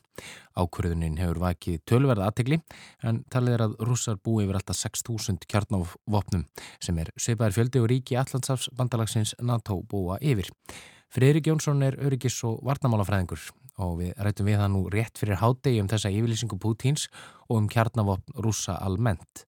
Ákverðunin 0.58 1.18
hefur 1.18 1.40
vakið 1.42 1.80
tölverða 1.90 2.28
aðtegli 2.30 2.60
en 3.08 3.24
talið 3.34 3.56
er 3.56 3.64
að 3.66 3.78
rússar 3.90 4.20
búi 4.22 4.46
yfir 4.46 4.60
alltaf 4.60 4.78
6.000 4.84 5.50
kjarnofvopnum 5.50 6.46
sem 6.84 7.00
er 7.02 7.10
sveipaðar 7.18 7.56
fjöldi 7.58 7.82
og 7.82 7.90
ríki 7.92 8.20
Allandsafs 8.22 8.70
bandalagsins 8.78 9.34
NATO 9.42 9.80
búa 9.90 10.20
yfir. 10.22 10.52
Friðrik 11.14 11.50
Jónsson 11.50 11.82
er 11.88 11.98
öryggis 12.04 12.38
og 12.46 12.60
varnamálafræðingur 12.68 13.48
og 13.82 13.96
við 14.02 14.14
rættum 14.22 14.50
við 14.50 14.62
það 14.62 14.74
nú 14.74 14.84
rétt 14.94 15.18
fyrir 15.22 15.42
hádegi 15.42 15.82
um 15.82 15.90
þessa 15.90 16.12
yfirlýsingu 16.14 16.60
Pútins 16.62 17.08
og 17.48 17.62
um 17.62 17.72
kjarnavopn 17.72 18.38
rússa 18.44 18.78
almennt. 18.82 19.48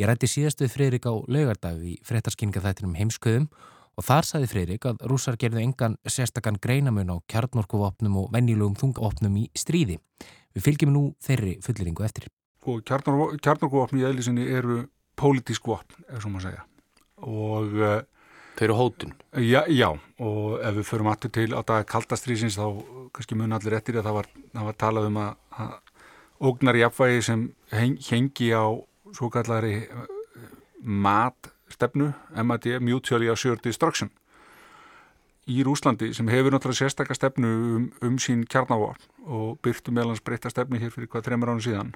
Ég 0.00 0.08
rætti 0.08 0.28
síðast 0.32 0.62
við 0.62 0.70
Freyrík 0.72 1.04
á 1.04 1.12
laugardag 1.12 1.80
í 1.84 1.98
frettarskynninga 2.08 2.62
þættinum 2.64 2.94
heimsköðum 2.96 3.50
og 4.00 4.06
þar 4.06 4.24
saði 4.24 4.46
Freyrík 4.48 4.86
að 4.88 5.02
rússar 5.10 5.36
gerðu 5.36 5.60
engan 5.60 5.98
sérstakann 6.08 6.56
greinamun 6.56 7.12
á 7.12 7.16
kjarnorkuvopnum 7.28 8.16
og 8.22 8.30
venjulugum 8.32 8.78
þungavopnum 8.80 9.36
í 9.42 9.44
stríði. 9.52 9.98
Við 10.56 10.64
fylgjum 10.64 10.94
nú 10.94 11.04
þeirri 11.20 11.58
fulliringu 11.60 12.08
eftir. 12.08 12.30
Og 12.64 12.80
kjarnorkuvopni 12.88 14.00
í 14.00 14.08
eðlisinni 14.08 14.48
eru 14.48 14.86
pólitísk 15.20 15.68
vopn, 15.68 16.00
ef 16.08 16.24
svo 16.24 16.32
maður 16.32 16.48
segja. 16.48 16.66
Og... 17.20 17.76
Uh, 17.76 18.00
Þau 18.56 18.66
eru 18.70 18.80
hótun? 18.80 19.16
Já, 19.36 19.62
já, 19.68 19.90
og 20.16 20.60
ef 20.64 20.80
við 20.80 20.88
förum 20.94 21.12
aftur 21.12 21.36
til 21.36 21.50
á 21.52 21.60
dag 21.60 21.84
kaldastrýsins 21.88 22.56
þá 22.56 22.80
kannski 23.12 23.36
mun 23.36 23.52
allir 23.52 23.76
eftir 23.76 24.00
að 24.00 24.08
það 24.08 24.22
var, 24.22 24.34
það 24.56 24.70
var 24.72 24.80
talað 24.80 25.12
um 25.12 25.20
að, 25.20 25.30
að 25.60 25.78
ógnar 26.50 26.80
í 26.80 26.88
afvægi 26.88 27.26
sem 27.28 27.50
hengi 27.68 28.48
á 28.56 28.64
svo 29.16 29.30
kallari 29.30 29.74
eh, 29.84 30.16
matstefnu, 30.80 32.12
MAD, 32.44 32.72
Mutually 32.80 33.30
Assured 33.32 33.62
Destruction 33.64 34.10
í 35.50 35.64
Rúslandi 35.66 36.10
sem 36.14 36.28
hefur 36.30 36.54
náttúrulega 36.54 36.84
sérstakka 36.84 37.16
stefnu 37.16 37.50
um, 37.50 37.88
um 38.04 38.18
sín 38.22 38.44
kjarnávapn 38.50 39.26
og 39.26 39.58
byrtu 39.64 39.94
meðlans 39.94 40.22
breyta 40.24 40.52
stefnu 40.52 40.80
hér 40.80 40.92
fyrir 40.94 41.10
hvað 41.10 41.28
þreymur 41.28 41.52
ára 41.52 41.64
síðan. 41.64 41.92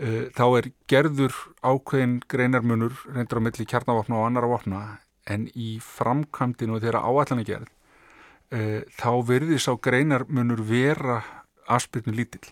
Uh, 0.00 0.28
þá 0.36 0.44
er 0.58 0.70
gerður 0.90 1.36
ákveðin 1.62 2.18
greinarmunur 2.30 2.96
reyndur 3.08 3.40
á 3.40 3.44
milli 3.46 3.66
kjarnávapna 3.68 4.18
og 4.18 4.28
annara 4.28 4.50
vapna 4.50 4.82
en 5.30 5.46
í 5.54 5.76
framkvæmdinu 5.84 6.80
þeirra 6.82 7.04
áallan 7.04 7.42
er 7.44 7.48
gerð 7.48 7.68
uh, 7.70 8.80
þá 8.98 9.10
verðis 9.28 9.68
á 9.70 9.74
greinarmunur 9.76 10.64
vera 10.66 11.20
aspirinu 11.70 12.16
lítill. 12.18 12.48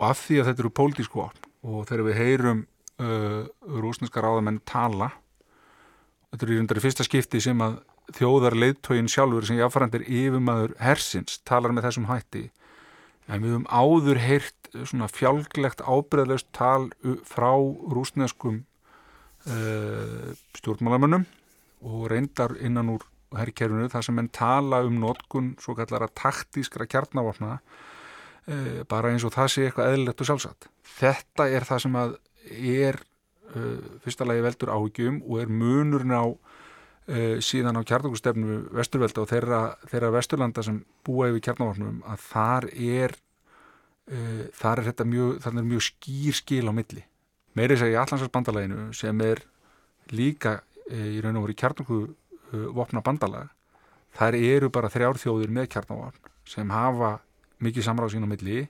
Og 0.00 0.10
af 0.10 0.24
því 0.26 0.40
að 0.40 0.50
þetta 0.50 0.64
eru 0.64 0.74
pólitísku 0.74 1.22
vapn 1.22 1.43
og 1.64 1.86
þegar 1.88 2.06
við 2.08 2.18
heyrum 2.20 2.64
uh, 3.00 3.44
rúsneska 3.80 4.22
ráðamenn 4.22 4.62
tala 4.68 5.10
þetta 6.34 6.46
er 6.46 6.52
í 6.52 6.58
rundari 6.58 6.82
fyrsta 6.82 7.06
skipti 7.06 7.40
sem 7.42 7.60
að 7.62 7.78
þjóðar 8.18 8.56
leiðtógin 8.58 9.08
sjálfur 9.08 9.46
sem 9.48 9.60
jáfnframt 9.60 9.94
er 9.96 10.04
yfirmaður 10.04 10.74
hersins 10.82 11.38
talar 11.46 11.72
með 11.72 11.86
þessum 11.86 12.08
hætti. 12.10 12.48
En 13.30 13.40
við 13.40 13.54
höfum 13.54 13.68
áður 13.70 14.20
heyrt 14.20 14.68
svona 14.82 15.08
fjálglegt 15.08 15.80
ábreðlaust 15.86 16.50
tal 16.52 16.90
frá 17.24 17.54
rúsneskum 17.94 18.64
uh, 19.46 20.34
stjórnmálamönnum 20.58 21.24
og 21.84 22.06
reyndar 22.10 22.56
innan 22.60 22.92
úr 22.96 23.06
herrkerfunu 23.34 23.88
þar 23.92 24.06
sem 24.06 24.18
enn 24.20 24.30
tala 24.34 24.82
um 24.86 24.98
notkun 25.00 25.54
svo 25.62 25.76
kallara 25.78 26.10
taktískra 26.10 26.86
kjarnavapna 26.90 27.60
bara 28.90 29.08
eins 29.08 29.24
og 29.24 29.32
það 29.32 29.46
sé 29.48 29.62
eitthvað 29.64 29.94
eðlilegt 29.94 30.20
og 30.20 30.28
sjálfsagt 30.28 30.66
þetta 30.98 31.46
er 31.48 31.64
það 31.64 31.82
sem 31.84 31.94
að 31.96 32.16
er 32.52 32.98
uh, 33.54 33.78
fyrsta 34.04 34.26
lagi 34.28 34.44
veldur 34.44 34.72
áhugjum 34.74 35.22
og 35.24 35.38
er 35.40 35.52
munurinn 35.52 36.12
á 36.12 36.24
uh, 36.28 37.36
síðan 37.40 37.80
á 37.80 37.82
kjarnokustefnu 37.88 38.58
vesturvelda 38.76 39.24
og 39.24 39.30
þeirra, 39.32 39.62
þeirra 39.88 40.12
vesturlanda 40.18 40.64
sem 40.66 40.82
búa 41.06 41.30
yfir 41.32 41.46
kjarnokvarnum 41.48 42.02
að 42.04 42.28
þar 42.28 42.68
er 42.74 43.18
þar 44.52 44.82
er 44.82 44.84
þetta 44.90 45.04
mjög, 45.08 45.36
þar 45.40 45.54
er 45.56 45.64
mjög 45.64 45.82
skýr 45.86 46.34
skil 46.36 46.66
á 46.68 46.76
milli. 46.76 47.00
Meiri 47.56 47.78
segja 47.80 47.94
í 47.94 48.00
Allandsarbandalæginu 48.02 48.90
sem 48.92 49.22
er 49.24 49.40
líka 50.12 50.58
í 50.92 51.22
raun 51.24 51.38
og 51.40 51.46
voru 51.46 51.54
kjarnoku 51.56 52.00
vopna 52.76 53.00
bandalag 53.00 53.48
þar 54.18 54.36
eru 54.38 54.68
bara 54.74 54.90
þrjárþjóðir 54.92 55.54
með 55.56 55.70
kjarnokvarn 55.72 56.32
sem 56.48 56.70
hafa 56.70 57.14
mikið 57.64 57.86
samráð 57.88 58.14
sín 58.14 58.26
á 58.26 58.30
milli. 58.30 58.64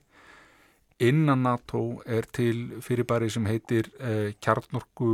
Innan 1.02 1.42
NATO 1.42 2.02
er 2.06 2.26
til 2.30 2.78
fyrirbæri 2.80 3.30
sem 3.30 3.46
heitir 3.50 3.90
eh, 3.98 4.30
kjarnorku 4.38 5.10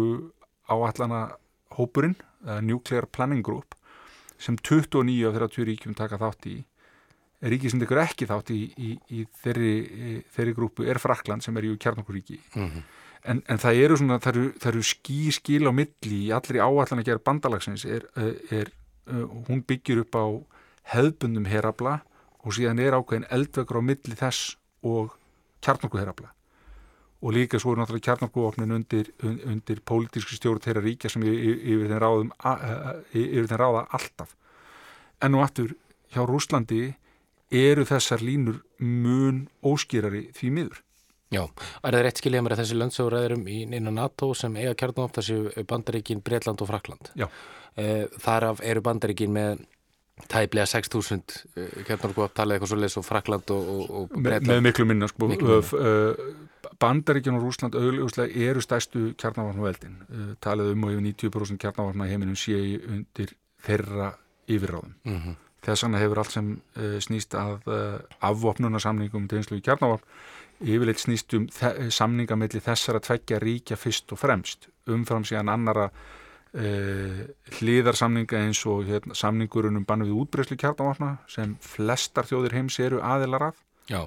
áallana 0.70 1.30
hópurinn, 1.76 2.16
uh, 2.46 2.60
Nuclear 2.60 3.06
Planning 3.06 3.42
Group 3.44 3.75
sem 4.40 4.56
29 4.56 5.26
af 5.28 5.34
þeirra 5.37 5.49
20 5.52 5.68
ríkjum 5.68 5.96
taka 5.96 6.18
þátt 6.20 6.49
í. 6.49 6.56
Ríki 7.40 7.70
sem 7.72 7.80
tekur 7.80 8.00
ekki 8.02 8.28
þátt 8.28 8.52
í, 8.52 8.60
í, 8.76 8.94
í 9.16 9.25
þeirri, 9.42 9.75
þeirri 10.32 10.54
grúpu 10.56 10.84
er 10.88 11.00
Frakland 11.00 11.44
sem 11.44 11.56
er 11.56 11.68
í 11.68 11.75
kjarnorkuríki. 11.80 12.38
Mm 12.54 12.66
-hmm. 12.66 12.82
en, 13.32 13.42
en 13.49 13.60
það 13.60 13.80
eru, 13.84 13.96
svona, 14.00 14.18
það 14.20 14.37
eru, 14.37 14.52
það 14.60 14.72
eru 14.72 14.84
skí 14.90 15.20
skil 15.32 15.68
á 15.68 15.72
milli 15.72 16.18
í 16.26 16.30
allri 16.37 16.60
áallana 16.60 17.04
gera 17.04 17.25
bandalagsins 17.25 17.84
er, 17.84 18.06
er, 18.16 18.34
er, 18.50 18.72
uh, 19.12 19.26
hún 19.49 19.64
byggir 19.64 20.04
upp 20.04 20.16
á 20.16 20.26
hefðbundum 20.94 21.49
herabla 21.49 22.00
og 22.44 22.56
síðan 22.56 22.82
er 22.82 22.97
ákveðin 22.97 23.28
eldvegur 23.30 23.80
á 23.80 23.88
milli 23.92 24.18
þess 24.18 24.54
og 24.87 25.16
kjarnorkuherrafla 25.64 26.32
og 27.20 27.35
líka 27.37 27.61
svo 27.61 27.75
er 27.75 27.82
náttúrulega 27.82 28.06
kjarnorkuofnin 28.09 28.73
undir, 28.73 29.11
undir 29.20 29.80
pólitíski 29.85 30.38
stjórn 30.38 30.62
þeirra 30.64 30.82
ríkja 30.85 31.11
sem 31.12 31.25
yfir 31.26 31.90
þeim, 31.90 31.99
ráðum, 32.00 32.30
yfir 33.12 33.49
þeim 33.50 33.61
ráða 33.61 33.82
alltaf. 33.97 34.32
En 35.20 35.35
nú 35.35 35.42
aftur 35.44 35.75
hjá 36.14 36.25
Rúslandi 36.25 36.94
eru 37.50 37.85
þessar 37.85 38.25
línur 38.25 38.62
mun 38.78 39.49
óskýrari 39.61 40.30
því 40.37 40.52
miður. 40.56 40.80
Já, 41.30 41.44
er 41.44 41.94
það 41.94 42.04
rétt 42.06 42.23
skiljað 42.23 42.44
mér 42.47 42.54
að 42.56 42.62
þessi 42.64 42.78
landsöguræðurum 42.78 43.44
innan 43.52 43.99
NATO 44.00 44.32
sem 44.35 44.56
eiga 44.56 44.73
kjarnorkuofn 44.80 45.18
þessi 45.20 45.66
bandaríkin 45.68 46.25
Breitland 46.25 46.64
og 46.64 46.70
Frakland. 46.73 47.12
Já. 47.20 47.28
Eh, 47.76 48.09
þaraf 48.18 48.64
eru 48.66 48.82
bandaríkin 48.82 49.30
með 49.35 49.61
tæplega 50.29 50.67
6.000 50.69 51.85
kjarnorkuopp 51.89 52.35
talið 52.37 52.59
eitthvað 52.59 52.93
svo 52.93 53.03
Frakland 53.07 53.53
og, 53.55 53.69
og, 53.75 53.85
og 53.91 54.15
Bretland. 54.15 54.50
Með 54.50 54.65
miklu 54.69 54.87
minna 54.89 55.09
sko 55.11 55.29
uh, 55.31 56.25
Bandaríkjan 56.81 57.39
og 57.39 57.47
Rúsland 57.47 57.77
auðvitað 57.79 58.35
eru 58.49 58.65
stæstu 58.65 59.05
kjarnavarn 59.21 59.61
og 59.62 59.69
veldin 59.69 60.00
uh, 60.09 60.33
talið 60.43 60.75
um 60.75 60.89
og 60.89 60.97
yfir 60.97 61.07
90% 61.31 61.62
kjarnavarna 61.62 62.09
í 62.09 62.12
heiminum 62.15 62.39
sé 62.39 62.59
undir 62.89 63.35
þeirra 63.65 64.12
yfirráðum. 64.50 64.95
Mm 65.05 65.17
-hmm. 65.17 65.39
Þess 65.61 65.85
vegna 65.85 65.99
hefur 66.00 66.19
allt 66.19 66.33
sem 66.33 66.53
uh, 66.77 66.99
snýst 67.00 67.35
að 67.37 67.69
afvopnunarsamningum 68.21 69.29
til 69.29 69.39
einslu 69.39 69.59
í 69.59 69.65
kjarnavarn 69.65 70.05
yfirleitt 70.61 71.00
snýst 71.00 71.35
um 71.37 71.49
samningamilli 71.91 72.61
þessara 72.61 73.00
tveggja 73.00 73.39
ríkja 73.41 73.77
fyrst 73.81 74.12
og 74.12 74.19
fremst 74.19 74.69
umfram 74.87 75.25
síðan 75.25 75.53
annara 75.53 75.91
Uh, 76.50 77.28
hliðarsamninga 77.61 78.40
eins 78.42 78.59
og 78.66 78.88
hérna, 78.88 79.14
samningurinn 79.14 79.78
um 79.78 79.85
bannu 79.87 80.09
við 80.09 80.16
útbreyslu 80.25 80.57
kjarnavapna 80.59 81.12
sem 81.30 81.52
flestar 81.62 82.26
þjóðir 82.26 82.57
heims 82.57 82.78
eru 82.83 82.99
aðilar 83.07 83.45
af 83.52 83.61
Já. 83.87 84.00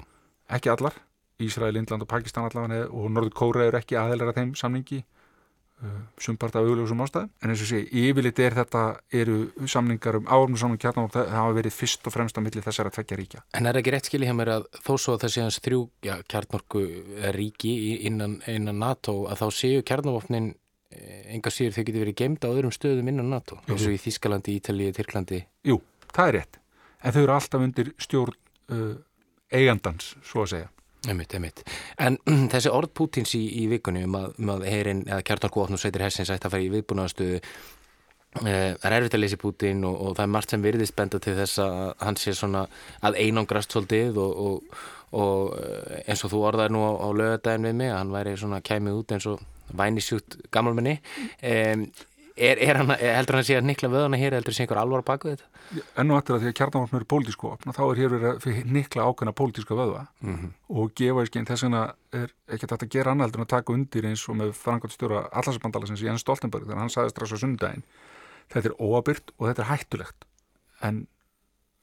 ekki 0.52 0.68
allar, 0.74 0.98
Ísrael, 1.40 1.78
Indland 1.80 2.04
og 2.04 2.10
Pakistan 2.10 2.44
allavega 2.44 2.90
og 2.92 3.06
Norður 3.08 3.32
Kóra 3.38 3.64
eru 3.64 3.78
ekki 3.80 3.96
aðilar 3.96 4.34
af 4.34 4.36
þeim 4.36 4.50
samningi 4.60 4.98
uh, 5.00 6.02
sumpart 6.20 6.58
af 6.60 6.68
augljósum 6.68 7.00
ástæðum. 7.06 7.30
En 7.40 7.54
eins 7.54 7.62
og 7.64 7.70
sé, 7.70 7.80
yfirleitt 7.88 8.42
er 8.44 8.56
þetta 8.58 8.82
eru 9.22 9.38
samningar 9.64 10.18
um 10.20 10.28
áfnum 10.28 10.60
samning 10.60 10.82
kjarnavapna 10.82 11.22
það 11.22 11.38
hafa 11.38 11.54
verið 11.62 11.76
fyrst 11.78 12.10
og 12.10 12.16
fremst 12.18 12.36
á 12.36 12.44
milli 12.44 12.64
þessara 12.66 12.92
tveggja 12.92 13.18
ríkja. 13.22 13.42
En 13.56 13.70
er 13.70 13.78
ekki 13.80 13.94
rétt 13.94 14.10
skilja 14.10 14.28
hjá 14.28 14.36
mér 14.36 14.52
að 14.58 14.68
þó 14.82 14.92
svo 14.98 15.16
að 15.16 15.24
það 15.24 15.32
sé 15.32 15.46
hans 15.46 15.62
þrjú 15.64 15.80
ja, 16.04 16.18
kjarnorku 16.28 16.84
ríki 17.38 17.72
innan, 18.10 18.36
innan 18.52 18.84
NATO 18.84 19.22
að 19.32 19.46
þá 19.46 19.62
séu 19.62 19.80
kjarnavapnin 19.80 20.52
enga 21.34 21.52
síður 21.52 21.78
þau 21.78 21.84
getur 21.84 22.04
verið 22.04 22.18
gemda 22.20 22.50
á 22.50 22.54
öðrum 22.54 22.74
stöðum 22.74 23.10
innan 23.12 23.32
NATO 23.32 23.58
eins 23.68 23.86
og 23.86 23.96
í 23.96 24.00
Þískalandi, 24.02 24.58
Ítalið, 24.60 24.94
Tyrklandi. 24.98 25.40
Jú, 25.66 25.80
það 26.12 26.30
er 26.30 26.38
rétt. 26.38 26.60
En 27.04 27.14
þau 27.14 27.22
eru 27.24 27.34
alltaf 27.34 27.66
undir 27.66 27.90
stjórn 28.00 28.38
uh, 28.72 28.94
eigandans, 29.54 30.14
svo 30.24 30.44
að 30.44 30.52
segja. 30.54 30.70
Einmitt, 31.04 31.34
einmitt. 31.36 31.62
En 32.00 32.18
þessi 32.52 32.72
orð 32.72 32.92
Pútins 32.96 33.34
í, 33.36 33.44
í 33.62 33.68
vikunni 33.72 34.04
um 34.08 34.18
að, 34.18 34.34
um 34.40 34.52
að 34.56 34.66
herin 34.70 35.04
eða 35.08 35.24
kjartarkvotn 35.28 35.76
og 35.76 35.82
sveitir 35.82 36.04
hersins 36.04 36.32
ætti 36.32 36.48
að 36.48 36.56
fara 36.56 36.64
í 36.64 36.70
viðbúnaðastöðu 36.72 37.40
eh, 37.40 38.72
það 38.80 38.88
er 38.88 38.96
erfitt 38.98 39.16
að 39.18 39.24
leysi 39.24 39.40
Pútin 39.40 39.84
og, 39.88 39.98
og 40.00 40.16
það 40.16 40.26
er 40.26 40.34
margt 40.36 40.54
sem 40.54 40.64
virðist 40.64 40.96
benda 40.96 41.20
til 41.22 41.36
þess 41.38 41.62
að 41.64 41.80
hann 42.00 42.20
sé 42.20 42.36
svona 42.36 42.66
að 43.04 43.18
einangrast 43.20 43.74
svolítið 43.74 44.20
og, 44.24 44.44
og, 44.48 44.78
og 45.20 45.58
eh, 45.60 45.98
eins 46.08 46.24
og 46.24 46.32
þú 46.32 46.44
orðaði 46.50 46.76
nú 46.76 46.86
á, 46.88 46.92
á 47.04 47.08
lögadagin 47.20 47.68
við 47.68 47.76
mig 47.82 47.92
að 47.92 48.00
hann 48.00 48.14
væri 48.16 48.38
svona 48.40 48.62
kæmið 48.64 49.02
út 49.02 49.16
eins 49.16 49.28
og 49.34 49.44
vænisjútt 49.72 50.38
gammalmenni 50.54 50.98
um, 51.42 51.86
er, 52.34 52.58
er 52.58 52.78
hann, 52.80 52.92
heldur 52.98 53.38
hann 53.38 53.44
að 53.44 53.48
sé 53.48 53.58
að 53.58 53.68
nikla 53.68 53.90
vöðana 53.92 54.18
hér 54.18 54.36
heldur 54.36 54.52
það 54.54 54.58
sé 54.58 54.64
einhver 54.64 54.80
alvar 54.82 55.04
baku 55.06 55.32
þetta? 55.32 55.50
Ennu 56.00 56.16
aftur 56.16 56.36
að 56.36 56.44
því 56.44 56.50
að 56.50 56.56
kjarnavopn 56.60 56.98
eru 56.98 57.08
pólitísku 57.14 57.50
opna 57.50 57.74
þá 57.76 57.82
er 57.84 58.00
hér 58.02 58.12
verið 58.14 58.28
að 58.32 58.72
nikla 58.74 59.06
ákveðna 59.08 59.36
pólitíska 59.38 59.78
vöða 59.78 60.02
mm 60.20 60.34
-hmm. 60.34 60.50
og 60.68 60.92
gefa 60.98 61.24
í 61.24 61.30
skinn 61.30 61.48
þess 61.48 61.66
vegna 61.66 61.84
er 62.12 62.34
ekki 62.48 62.66
þetta 62.66 62.84
að 62.84 62.94
gera 62.96 63.14
annað 63.14 63.26
heldur 63.26 63.40
en 63.40 63.46
að 63.46 63.54
taka 63.54 63.72
undir 63.72 64.06
eins 64.10 64.28
og 64.28 64.36
með 64.36 64.52
sem 65.86 65.96
sé 65.96 66.04
Jens 66.04 66.20
Stoltenberg 66.20 66.66
þannig 66.66 66.76
að 66.76 66.84
hann 66.84 66.94
sagði 66.96 67.10
strax 67.10 67.32
á 67.32 67.38
sundaginn 67.38 67.84
þetta 68.52 68.68
er 68.68 68.76
óabyrt 68.78 69.32
og 69.38 69.48
þetta 69.48 69.62
er 69.62 69.70
hættulegt 69.70 70.24
en 70.82 71.06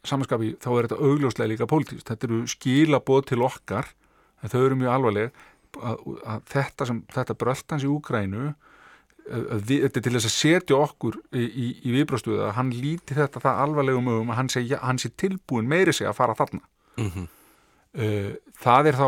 samanskapi 0.07 0.55
þá 0.61 0.69
er 0.75 0.87
þetta 0.87 1.01
augljóslega 1.01 1.51
líka 1.51 1.69
pólitíst 1.69 2.09
þetta 2.09 2.27
eru 2.27 2.47
skilabóð 2.49 3.25
til 3.31 3.41
okkar 3.45 3.87
en 4.41 4.49
þau 4.49 4.61
eru 4.65 4.77
mjög 4.79 4.95
alvarleg 4.95 5.31
að, 5.79 6.03
að 6.33 6.43
þetta, 6.51 6.89
sem, 6.89 7.01
þetta 7.15 7.37
bröltans 7.43 7.87
í 7.87 7.89
Úkrænu 7.91 8.51
þetta 9.31 9.99
er 9.99 10.03
til 10.03 10.13
þess 10.15 10.27
að 10.27 10.33
setja 10.33 10.77
okkur 10.81 11.19
í, 11.37 11.43
í, 11.45 11.67
í 11.85 11.91
viðbröðstuðu 11.93 12.41
að 12.47 12.55
hann 12.57 12.71
líti 12.73 13.15
þetta 13.15 13.39
það 13.43 13.59
alvarlegum 13.65 14.09
um 14.15 14.31
að 14.33 14.39
hann 14.39 14.49
sé, 14.51 14.63
hann 14.81 14.99
sé 14.99 15.11
tilbúin 15.13 15.69
meiri 15.69 15.93
sig 15.93 16.09
að 16.09 16.17
fara 16.17 16.35
þarna 16.35 16.63
mm 16.97 17.11
-hmm. 17.13 17.27
það 18.65 18.89
er 18.89 18.97
þá 18.97 19.07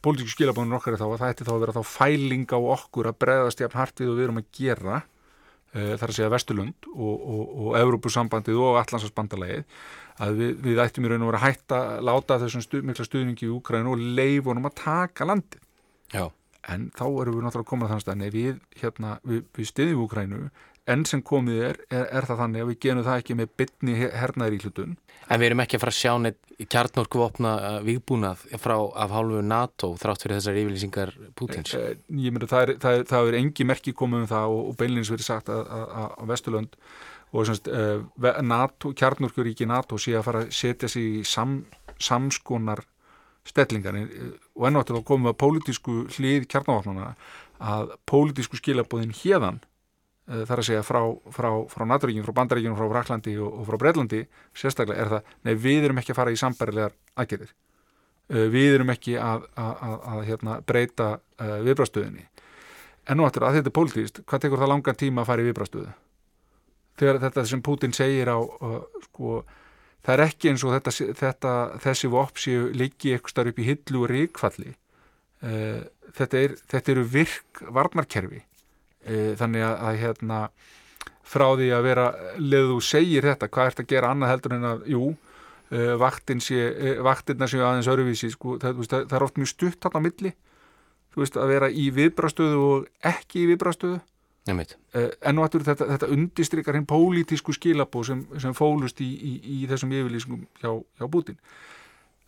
pólitíku 0.00 0.32
skilabónun 0.32 0.78
okkar 0.78 0.96
er 0.96 1.00
þá 1.00 1.06
að 1.10 1.16
það 1.20 1.32
ætti 1.34 1.46
þá 1.46 1.52
að 1.54 1.62
vera 1.64 1.76
þá 1.76 1.82
fæling 1.92 2.52
á 2.56 2.58
okkur 2.74 3.10
að 3.10 3.18
breðast 3.20 3.60
jafn 3.60 3.80
hart 3.80 4.00
við 4.00 4.12
og 4.12 4.18
við 4.18 4.26
erum 4.26 4.40
að 4.40 4.52
gera 4.56 5.00
uh, 5.00 5.94
þar 6.00 6.06
að 6.08 6.16
segja 6.16 6.32
Vesturlund 6.32 6.88
og, 6.94 7.16
og, 7.34 7.42
og 7.64 7.74
Evrópusambandið 7.80 8.60
og 8.64 8.78
Allansarsbandalegið 8.80 9.82
að 10.24 10.40
við, 10.40 10.54
við 10.64 10.82
ættum 10.84 11.06
í 11.06 11.10
raun 11.12 11.26
og 11.26 11.32
vera 11.32 11.42
hægt 11.44 11.74
að 11.76 11.90
láta 12.08 12.38
þessum 12.40 12.64
stu, 12.64 12.80
mikla 12.84 13.06
stuðningi 13.08 13.48
í 13.48 13.52
Úkrænu 13.52 13.92
og 13.92 14.06
leifunum 14.20 14.70
að 14.70 14.78
taka 14.84 15.28
landið 15.28 15.68
Já. 16.14 16.26
En 16.68 16.90
þá 16.92 17.04
erum 17.08 17.38
við 17.38 17.46
náttúrulega 17.46 17.70
komin 17.70 17.86
að 17.86 17.94
þann 17.94 18.02
stæðni 18.04 18.32
við, 18.34 18.58
hérna, 18.82 19.14
við, 19.26 19.44
við 19.56 19.70
stiðjum 19.70 20.02
Úkrænu 20.04 20.42
enn 20.90 21.04
sem 21.08 21.22
komið 21.24 21.62
er, 21.68 21.78
er, 21.92 22.06
er 22.18 22.26
það 22.28 22.42
þannig 22.44 22.64
að 22.64 22.70
við 22.70 22.78
genum 22.84 23.06
það 23.06 23.22
ekki 23.22 23.36
með 23.38 23.50
bytni 23.60 23.96
hernaðir 24.00 24.56
í 24.56 24.60
hlutun 24.64 24.94
En 25.30 25.38
við 25.38 25.46
erum 25.50 25.62
ekki 25.62 25.78
að 25.78 25.82
fara 25.84 25.92
að 25.94 25.98
sjá 26.00 26.12
neitt 26.18 26.70
kjarnorkvopna 26.72 27.52
uh, 27.58 27.76
viðbúnað 27.86 28.42
frá 28.60 28.74
af 28.74 29.14
hálfu 29.14 29.42
NATO 29.46 29.92
þrátt 30.00 30.24
fyrir 30.24 30.40
þessar 30.40 30.58
yfirlýsingar 30.62 31.12
Pútins? 31.38 31.74
E, 31.76 31.94
Ég 32.18 32.34
myndi 32.34 32.48
að 32.48 32.54
það 32.54 32.64
er, 32.64 32.72
það 32.82 32.98
er, 32.98 33.06
það 33.12 33.30
er 33.30 33.38
engi 33.40 33.66
merki 33.68 33.94
komið 33.96 34.24
um 34.24 34.30
það 34.32 34.56
og, 34.56 34.62
og 34.72 34.78
beinleins 34.80 35.12
verið 35.12 35.28
sagt 35.28 35.52
að, 35.52 35.62
að, 35.76 36.06
að 36.10 36.32
Vesturlönd 36.32 36.78
og 37.30 37.46
semst, 37.46 37.70
uh, 37.70 38.40
NATO, 38.42 38.94
kjarnorkuríki 38.98 39.68
NATO 39.70 40.00
sé 40.02 40.16
að 40.18 40.26
fara 40.26 40.42
að 40.44 40.54
setja 40.56 40.90
sig 40.90 41.20
í 41.20 41.24
sam, 41.28 41.60
samskonar 42.02 42.82
stellingar. 43.48 43.96
Og 44.56 44.68
ennáttur 44.68 45.00
þá 45.00 45.06
komum 45.08 45.28
við 45.28 45.34
að 45.34 45.40
pólitísku 45.44 45.96
hlið 46.16 46.46
kjarnáfnuna 46.50 47.14
að 47.60 47.94
pólitísku 48.08 48.60
skilabóðin 48.60 49.14
hérðan 49.16 49.60
uh, 49.60 50.44
þar 50.48 50.62
að 50.62 50.68
segja 50.70 50.84
frá, 50.86 51.00
frá, 51.34 51.50
frá 51.72 51.86
Naturíkinn, 51.88 52.26
frá 52.26 52.36
Bandaríkinn, 52.40 52.76
frá 52.78 52.88
Raklandi 52.88 53.36
og, 53.40 53.60
og 53.60 53.68
frá 53.68 53.80
Breitlandi 53.82 54.22
sérstaklega 54.56 55.04
er 55.04 55.12
það, 55.14 55.34
nei 55.48 55.54
við 55.66 55.88
erum 55.88 56.00
ekki 56.00 56.14
að 56.14 56.20
fara 56.22 56.34
í 56.34 56.40
sambarilegar 56.40 56.96
aðgerðir. 57.20 57.54
Uh, 58.30 58.46
við 58.52 58.76
erum 58.78 58.94
ekki 58.94 59.18
að, 59.20 59.48
að, 59.60 59.74
að, 59.88 59.98
að 60.12 60.22
hérna, 60.30 60.60
breyta 60.66 61.10
viðbrástöðinni 61.40 62.28
ennáttur 63.10 63.46
að 63.46 63.58
þetta 63.58 63.70
er 63.70 63.74
pólitíst, 63.74 64.22
hvað 64.28 64.42
tekur 64.44 64.60
það 64.60 64.72
langan 64.74 64.98
tíma 64.98 65.22
að 65.22 65.30
fara 65.30 65.42
í 65.42 65.48
viðbrástöðu 65.48 65.92
þegar 67.00 67.20
þetta 67.24 67.44
sem 67.48 67.62
Putin 67.64 67.94
segir 67.96 68.30
á 68.30 68.38
sko 69.08 69.40
það 70.06 70.14
er 70.14 70.22
ekki 70.26 70.50
eins 70.50 70.64
og 70.64 70.74
þetta, 70.76 70.92
þetta, 71.20 71.54
þessi 71.84 72.10
vopn 72.12 72.40
séu 72.40 72.68
liggi 72.76 73.14
eitthvað 73.14 73.34
starf 73.34 73.52
upp 73.52 73.60
í 73.60 73.68
hillu 73.68 74.04
og 74.04 74.10
ríkfalli 74.10 74.74
uh, 74.74 75.80
þetta, 76.16 76.44
er, 76.44 76.58
þetta 76.72 76.94
eru 76.94 77.06
virk 77.14 77.64
varnarkerfi. 77.68 78.42
Uh, 79.06 79.32
þannig 79.40 79.64
að, 79.64 79.74
að 79.88 79.98
hérna, 80.04 80.42
frá 81.30 81.46
því 81.54 81.72
að 81.76 81.88
vera 81.88 82.06
leðu 82.42 82.78
segir 82.84 83.28
þetta, 83.30 83.50
hvað 83.52 83.72
ert 83.72 83.82
að 83.84 83.90
gera 83.94 84.12
annað 84.14 84.32
heldur 84.34 84.56
en 84.56 84.68
að, 84.72 84.86
jú 84.90 85.02
uh, 85.10 85.96
vaktin 86.00 86.44
sé, 86.44 86.60
vaktinna 87.06 87.48
séu 87.50 87.64
aðeins 87.64 87.90
öruvísi, 87.92 88.32
sko, 88.34 88.58
það, 88.62 88.84
það, 88.86 89.08
það 89.10 89.18
er 89.18 89.26
oft 89.26 89.40
mjög 89.40 89.52
stutt 89.54 89.88
hann 89.88 90.00
á 90.00 90.06
milli, 90.06 90.34
veist 91.16 91.36
að 91.40 91.50
vera 91.50 91.68
í 91.72 91.88
viðbrastöðu 91.94 92.60
og 92.64 92.88
ekki 93.06 93.44
í 93.44 93.50
viðbrastöðu 93.50 93.98
en 94.96 95.36
nú 95.36 95.44
ættur 95.46 95.64
þetta, 95.66 95.86
þetta 95.94 96.10
undistrykar 96.16 96.78
hinn 96.78 96.88
pólitísku 96.90 97.54
skilabó 97.56 98.02
sem, 98.06 98.24
sem 98.42 98.56
fólust 98.56 99.02
í, 99.04 99.10
í, 99.10 99.32
í 99.60 99.60
þessum 99.70 99.94
yfirlýsingum 99.94 100.46
hjá, 100.62 100.72
hjá 100.98 101.06
Bútin 101.10 101.38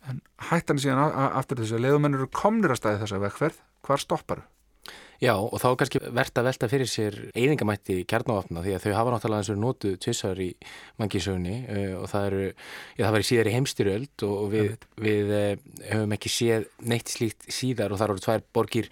en 0.09 0.19
hættan 0.49 0.81
síðan 0.81 1.13
aftur 1.39 1.61
þess 1.61 1.77
að 1.77 1.85
leðumenn 1.85 2.17
eru 2.17 2.31
komnir 2.33 2.73
að 2.73 2.81
staði 2.81 3.03
þessa 3.03 3.21
vekkferð 3.23 3.61
hvar 3.87 4.03
stopparu? 4.03 4.47
Já 5.23 5.37
og 5.37 5.55
þá 5.61 5.67
kannski 5.79 5.99
verðt 6.03 6.39
að 6.41 6.47
velta 6.49 6.67
fyrir 6.67 6.89
sér 6.89 7.15
einingamætti 7.31 8.01
kjarnávatna 8.09 8.63
því 8.65 8.73
að 8.75 8.83
þau 8.83 8.95
hafa 8.97 9.13
náttúrulega 9.13 9.43
eins 9.43 9.51
og 9.53 9.59
notu 9.61 9.91
tvisar 10.01 10.41
í 10.43 10.49
mangisögunni 10.99 11.53
uh, 11.61 11.77
eh, 11.77 11.93
og 11.95 12.09
það 12.11 12.25
eru, 12.29 12.47
já 12.97 13.03
það 13.05 13.15
var 13.15 13.23
í 13.23 13.27
síðar 13.29 13.49
í 13.49 13.53
heimstyröld 13.53 14.25
og 14.27 14.41
við, 14.51 14.87
við 15.05 15.31
uh, 15.37 15.45
höfum 15.93 16.17
ekki 16.17 16.33
séð 16.33 16.67
neitt 16.91 17.13
slíkt 17.13 17.47
síðar 17.47 17.95
og 17.95 18.01
það 18.01 18.09
eru 18.09 18.25
tvær 18.25 18.43
borgir 18.57 18.91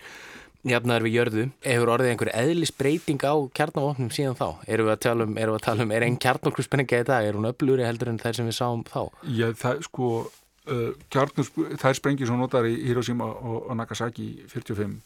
jafnaður 0.68 1.06
við 1.08 1.16
jörðu, 1.16 1.46
hefur 1.66 1.92
orðið 1.96 2.12
einhver 2.12 2.32
eðlisbreyting 2.38 3.24
á 3.26 3.34
kjarnavopnum 3.58 4.12
síðan 4.14 4.38
þá? 4.38 4.48
Erum 4.70 4.88
við 4.90 4.94
að 4.94 5.02
tala 5.06 5.26
um, 5.26 5.34
við 5.38 5.54
að 5.56 5.64
tala 5.66 5.86
um, 5.86 5.94
er 5.96 6.06
einn 6.06 6.20
kjarnokluspenninga 6.22 7.02
í 7.02 7.08
dag, 7.08 7.26
er 7.26 7.38
hún 7.38 7.50
öflúri 7.50 7.88
heldur 7.88 8.12
en 8.12 8.20
þær 8.22 8.38
sem 8.38 8.50
við 8.50 8.58
sáum 8.60 8.84
þá? 8.86 9.02
Já, 9.26 9.48
það 9.58 9.82
sko 9.88 10.10
uh, 10.22 10.92
kjarnus, 11.14 11.50
þær 11.82 11.98
sprengir 11.98 12.30
sem 12.30 12.42
notar 12.42 12.70
í 12.70 12.76
Hiroshima 12.86 13.30
og, 13.32 13.72
Nagasaki 13.80 14.28
45 14.52 14.98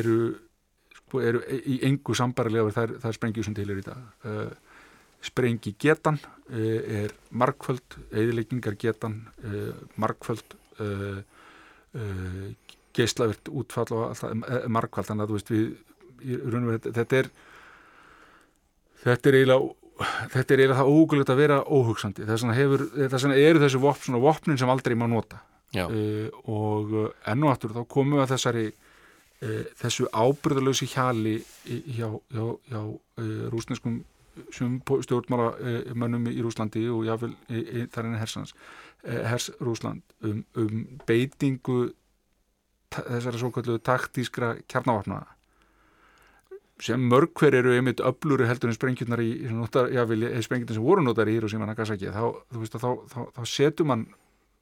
eru 0.00 0.18
sko, 0.98 1.22
eru 1.24 1.42
í 1.64 1.80
engu 1.88 2.16
sambarilega 2.18 2.74
þær, 2.76 2.96
þær 3.06 3.18
sprengir 3.18 3.46
sem 3.46 3.56
til 3.56 3.68
er 3.70 3.80
í 3.80 3.86
dag. 3.86 4.04
Uh, 4.24 4.80
sprengi 5.24 5.72
getan 5.80 6.20
uh, 6.20 6.80
er 7.00 7.16
markföld, 7.32 7.96
eðileggingar 8.12 8.76
getan 8.80 9.22
uh, 9.48 9.72
markföld 9.96 10.58
uh, 10.82 11.22
geislavirt 12.94 13.50
útfall 13.50 13.90
og 13.94 14.04
alltaf 14.10 14.34
eh, 14.34 14.68
markvælt 14.72 15.10
þannig 15.10 15.24
að 15.24 15.32
þú 15.32 15.38
veist 15.38 15.54
við, 15.54 15.64
við 16.24 16.90
þetta 16.90 17.22
er 17.22 17.32
þetta 19.04 19.30
er 19.30 19.40
eiginlega 19.40 19.72
þetta 20.32 20.54
er 20.54 20.62
eiginlega 20.62 20.78
það 20.80 20.92
ógulegt 20.94 21.30
að 21.30 21.40
vera 21.40 21.58
óhugsandi. 21.70 22.24
Þess 22.26 22.46
vegna 22.46 23.36
eru 23.38 23.60
þessu 23.62 23.80
vopn, 23.82 24.16
vopnin 24.22 24.58
sem 24.58 24.70
aldrei 24.70 24.96
má 24.98 25.06
nota. 25.10 25.42
Uh, 25.74 26.30
og 26.46 26.92
enn 27.26 27.44
og 27.44 27.50
aftur 27.50 27.74
þá 27.74 27.80
komum 27.90 28.18
við 28.18 28.24
að 28.24 28.32
þessari 28.34 28.64
uh, 28.70 29.62
þessu 29.80 30.06
ábyrðalösi 30.14 30.86
hjali 30.92 31.36
hjá, 31.66 32.06
hjá, 32.30 32.44
hjá 32.70 32.80
uh, 32.80 33.46
rúsneskum 33.54 34.02
stjórnmála 34.34 35.52
mönnum 35.94 36.24
í 36.26 36.40
Rúslandi 36.42 36.80
og 36.90 37.04
jáfnvel 37.06 37.36
þar 37.94 38.08
enn 38.08 38.16
hers 38.18 39.44
Rúsland 39.62 40.02
um, 40.26 40.40
um 40.58 40.80
beitingu 41.06 41.92
þessara 42.96 43.40
svo 43.40 43.50
kallu 43.54 43.78
taktískra 43.82 44.54
kjarnavapna 44.70 45.22
sem 46.82 47.00
mörg 47.10 47.32
hver 47.38 47.54
eru 47.60 47.72
einmitt 47.74 48.02
öblúri 48.02 48.48
heldur 48.48 48.72
en 48.72 48.76
sprengjurnar 48.76 49.22
í 49.22 49.30
sprengjurnar 49.46 50.74
sem 50.74 50.84
voru 50.84 51.04
notar 51.04 51.30
í 51.30 51.36
Hiroshima 51.36 51.68
Nagasaki. 51.68 52.10
Þá, 52.10 52.24
þá, 52.50 52.78
þá, 52.82 53.20
þá 53.36 53.42
setur 53.46 53.88
mann 53.88 54.06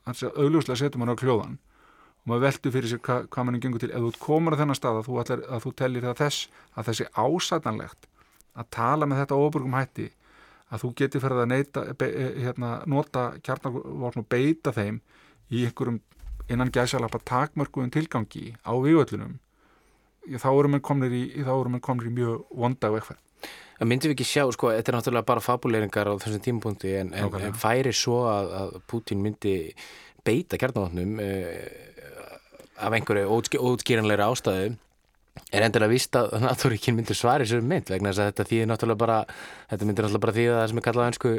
auðljóslega 0.05 0.79
setur 0.79 1.01
mann 1.01 1.15
á 1.15 1.17
kljóðan 1.17 1.57
og 2.23 2.31
maður 2.31 2.45
veldur 2.47 2.75
fyrir 2.77 2.93
sér 2.93 3.03
hva, 3.03 3.19
hvað 3.27 3.47
mann 3.49 3.59
er 3.59 3.65
gengur 3.65 3.83
til. 3.83 3.91
Ef 3.91 4.05
þú 4.05 4.23
komur 4.23 4.55
að 4.55 4.63
þennan 4.63 4.79
stað 4.79 5.01
að 5.01 5.09
þú, 5.09 5.19
allar, 5.23 5.45
að 5.49 5.65
þú 5.65 5.75
tellir 5.81 6.07
það 6.07 6.19
þess 6.21 6.49
að 6.77 6.91
þessi 6.91 7.09
ásætanlegt 7.17 8.11
að 8.53 8.71
tala 8.77 9.09
með 9.09 9.23
þetta 9.23 9.41
ofurgum 9.47 9.79
hætti 9.79 10.09
að 10.73 10.85
þú 10.85 10.93
getur 11.01 11.25
fyrir 11.25 11.43
að 11.43 11.51
neita, 11.53 11.85
be, 11.99 12.09
hérna, 12.45 12.73
nota 12.89 13.25
kjarnavapn 13.45 14.23
og 14.23 14.29
beita 14.29 14.73
þeim 14.77 15.01
í 15.53 15.67
einhverjum 15.67 16.01
innan 16.53 16.73
gæsalappa 16.75 17.21
takmörkuðum 17.29 17.91
tilgangi 17.95 18.53
á 18.63 18.73
vývöldunum 18.77 19.39
þá 20.39 20.49
erum 20.53 20.77
við 20.77 20.85
komnir 20.87 21.15
í, 21.17 21.23
í 21.41 22.15
mjög 22.15 22.45
vonda 22.55 22.93
vegferð. 22.95 23.21
Það 23.79 23.89
myndum 23.91 24.13
við 24.13 24.15
ekki 24.15 24.29
sjá, 24.29 24.45
sko, 24.55 24.71
þetta 24.71 24.93
er 24.93 24.97
náttúrulega 24.99 25.27
bara 25.27 25.43
fabuleringar 25.43 26.13
á 26.13 26.15
þessum 26.23 26.43
tímapunkti 26.45 26.93
en, 27.01 27.11
en, 27.19 27.33
en 27.41 27.57
færi 27.59 27.91
svo 27.97 28.21
að, 28.31 28.53
að 28.61 28.77
Putin 28.87 29.25
myndi 29.25 29.55
beita 30.23 30.59
kjarnáðnum 30.61 31.19
eh, 31.19 31.57
af 32.79 32.95
einhverju 32.95 33.41
ótskýranleira 33.59 34.29
ástæðu 34.31 34.77
er 35.53 35.65
endilega 35.65 35.93
vist 35.93 36.17
að 36.17 36.35
Naturíkin 36.43 36.97
myndir 36.97 37.17
svari 37.17 37.47
sér 37.49 37.63
mynd 37.65 37.89
vegna 37.89 38.13
þess 38.13 38.21
að 38.21 38.29
þetta 38.31 38.47
þýðir 38.51 38.69
náttúrulega 38.69 39.01
bara 39.01 39.17
þetta 39.71 39.89
myndir 39.89 40.07
náttúrulega 40.07 40.25
bara 40.25 40.35
þýða 40.37 40.59
það 40.59 40.67
sem 40.71 40.81
er 40.81 40.87
kallað 40.87 41.09
einsku 41.09 41.33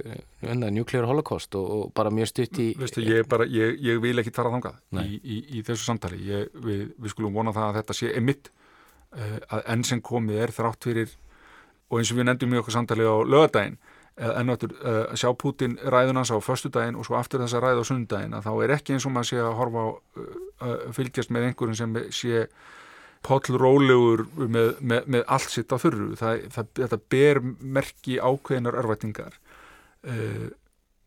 nuclear 0.74 1.08
holocaust 1.10 1.58
og, 1.60 1.68
og 1.76 1.92
bara 1.98 2.14
mjög 2.14 2.32
stutt 2.32 2.62
í 2.64 2.68
Veistu, 2.80 3.04
ég, 3.06 3.28
bara, 3.30 3.48
ég, 3.50 3.78
ég 3.86 4.02
vil 4.02 4.18
ekki 4.22 4.34
fara 4.34 4.54
þangað 4.54 4.80
í, 5.04 5.20
í, 5.22 5.40
í 5.60 5.66
þessu 5.66 5.86
samtali. 5.86 6.22
Ég, 6.26 6.54
við, 6.66 6.86
við 6.98 7.14
skulum 7.14 7.38
vona 7.38 7.54
það 7.54 7.70
að 7.70 7.80
þetta 7.82 7.98
sé 8.00 8.14
emitt 8.18 8.50
uh, 8.50 9.40
að 9.58 9.66
enn 9.76 9.86
sem 9.90 10.02
komið 10.02 10.46
er 10.48 10.56
þrátt 10.58 10.90
fyrir 10.90 11.18
og 11.90 12.00
eins 12.00 12.14
og 12.14 12.18
við 12.18 12.30
nefndum 12.32 12.54
mjög 12.54 12.66
okkur 12.66 12.78
samtali 12.80 13.06
á 13.06 13.16
lögadaginn 13.22 13.78
enn 14.14 14.54
áttur 14.54 14.74
uh, 14.78 15.08
að 15.10 15.20
sjá 15.22 15.30
Putin 15.42 15.78
ræðunans 15.82 16.30
á 16.34 16.38
förstudaginn 16.42 16.98
og 16.98 17.06
svo 17.08 17.18
aftur 17.18 17.42
þess 17.42 17.58
að 17.58 17.66
ræða 17.66 17.82
á 17.82 17.90
sundaginn 17.90 18.38
að 18.38 18.46
þá 18.46 18.52
er 18.66 18.74
ekki 18.76 18.94
eins 18.94 19.08
og 19.10 19.14
maður 19.16 19.30
sé 19.32 19.40
að 19.42 19.56
horfa 19.58 19.86
á 19.86 19.90
uh, 19.90 20.84
fylgjast 20.94 21.34
með 21.34 21.48
einhverjum 21.50 21.80
sem 21.80 21.96
sé 22.14 22.44
pollrólegur 23.24 24.26
með, 24.36 24.74
með, 24.82 25.08
með 25.16 25.24
allt 25.32 25.54
sitt 25.54 25.72
á 25.72 25.78
þurru. 25.80 26.12
Það, 26.20 26.44
það, 26.54 26.74
þetta 26.82 27.00
ber 27.16 27.42
merki 27.60 28.20
ákveðinar 28.20 28.80
örvætingar 28.84 29.40
uh, 30.08 30.52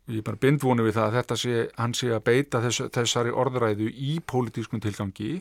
ég 0.06 0.20
er 0.20 0.26
bara 0.26 0.40
bindvonu 0.40 0.86
við 0.86 0.96
það 0.98 1.08
að 1.08 1.16
þetta 1.18 1.38
sé, 1.42 1.64
hann 1.80 1.94
sé 1.96 2.12
að 2.14 2.24
beita 2.28 2.62
þess, 2.62 2.86
þessari 2.94 3.34
orðræðu 3.34 3.88
í 3.90 4.18
pólitískun 4.22 4.82
tilgangi. 4.84 5.40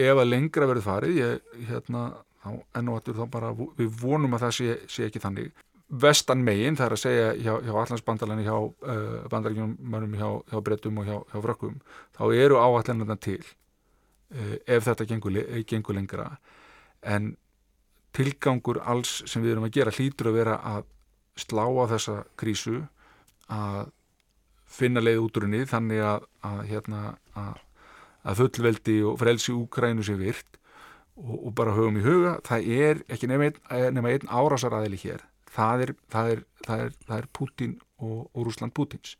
Ef 0.00 0.20
að 0.20 0.28
lengra 0.28 0.68
verður 0.68 0.86
farið 0.86 1.16
ég, 1.18 1.56
hérna, 1.70 2.04
þá, 2.44 2.50
enn 2.78 2.92
og 2.92 3.00
aftur 3.00 3.16
þá 3.16 3.24
bara 3.32 3.50
við 3.56 3.90
vonum 4.00 4.36
að 4.36 4.46
það 4.46 4.56
sé, 4.58 4.76
sé 4.92 5.08
ekki 5.08 5.22
þannig. 5.24 5.64
Vestan 6.00 6.44
megin, 6.46 6.76
það 6.78 6.86
er 6.86 6.94
að 6.94 7.02
segja 7.02 7.30
hjá, 7.34 7.54
hjá 7.66 7.72
allansbandalæni, 7.80 8.44
hjá 8.46 8.54
uh, 8.60 9.16
bandaríkjumannum, 9.32 10.12
hjá, 10.20 10.28
hjá 10.52 10.60
brettum 10.68 11.00
og 11.02 11.08
hjá, 11.08 11.16
hjá 11.32 11.40
vrökkum 11.42 11.80
þá 12.14 12.22
eru 12.36 12.60
áallinarna 12.60 13.16
til 13.18 13.40
ef 14.30 14.84
þetta 14.86 15.06
gengur, 15.10 15.38
gengur 15.66 15.96
lengra. 15.96 16.26
En 17.02 17.34
tilgangur 18.16 18.80
alls 18.82 19.20
sem 19.30 19.42
við 19.42 19.54
erum 19.54 19.66
að 19.68 19.76
gera 19.78 19.94
hlýtur 19.94 20.30
að 20.30 20.38
vera 20.40 20.58
að 20.66 20.84
slá 21.40 21.64
á 21.66 21.84
þessa 21.94 22.16
krísu 22.40 22.82
að 23.50 23.90
finna 24.70 25.02
leið 25.02 25.24
útrunni 25.24 25.64
þannig 25.66 26.02
að, 26.06 26.26
að, 26.46 26.60
hérna, 26.70 27.02
að, 27.38 27.60
að 28.22 28.42
fullveldi 28.42 28.96
og 29.06 29.18
frelsi 29.22 29.54
Úkrænu 29.54 30.06
sé 30.06 30.14
virt 30.18 30.60
og, 31.16 31.34
og 31.36 31.54
bara 31.58 31.74
höfum 31.74 31.98
í 31.98 32.04
huga, 32.04 32.36
það 32.46 32.70
er 32.76 33.02
ekki 33.10 33.30
nema 33.30 33.50
einn, 33.50 34.04
einn 34.06 34.30
árásaræðili 34.30 35.00
hér. 35.02 35.24
Það 35.50 35.86
er, 35.86 35.94
það 36.12 36.34
er, 36.34 36.44
það 36.66 36.84
er, 36.84 36.92
það 37.08 37.16
er 37.16 37.28
Putin 37.34 37.74
og, 37.98 38.20
og 38.30 38.46
Rúsland 38.46 38.74
Putins 38.76 39.16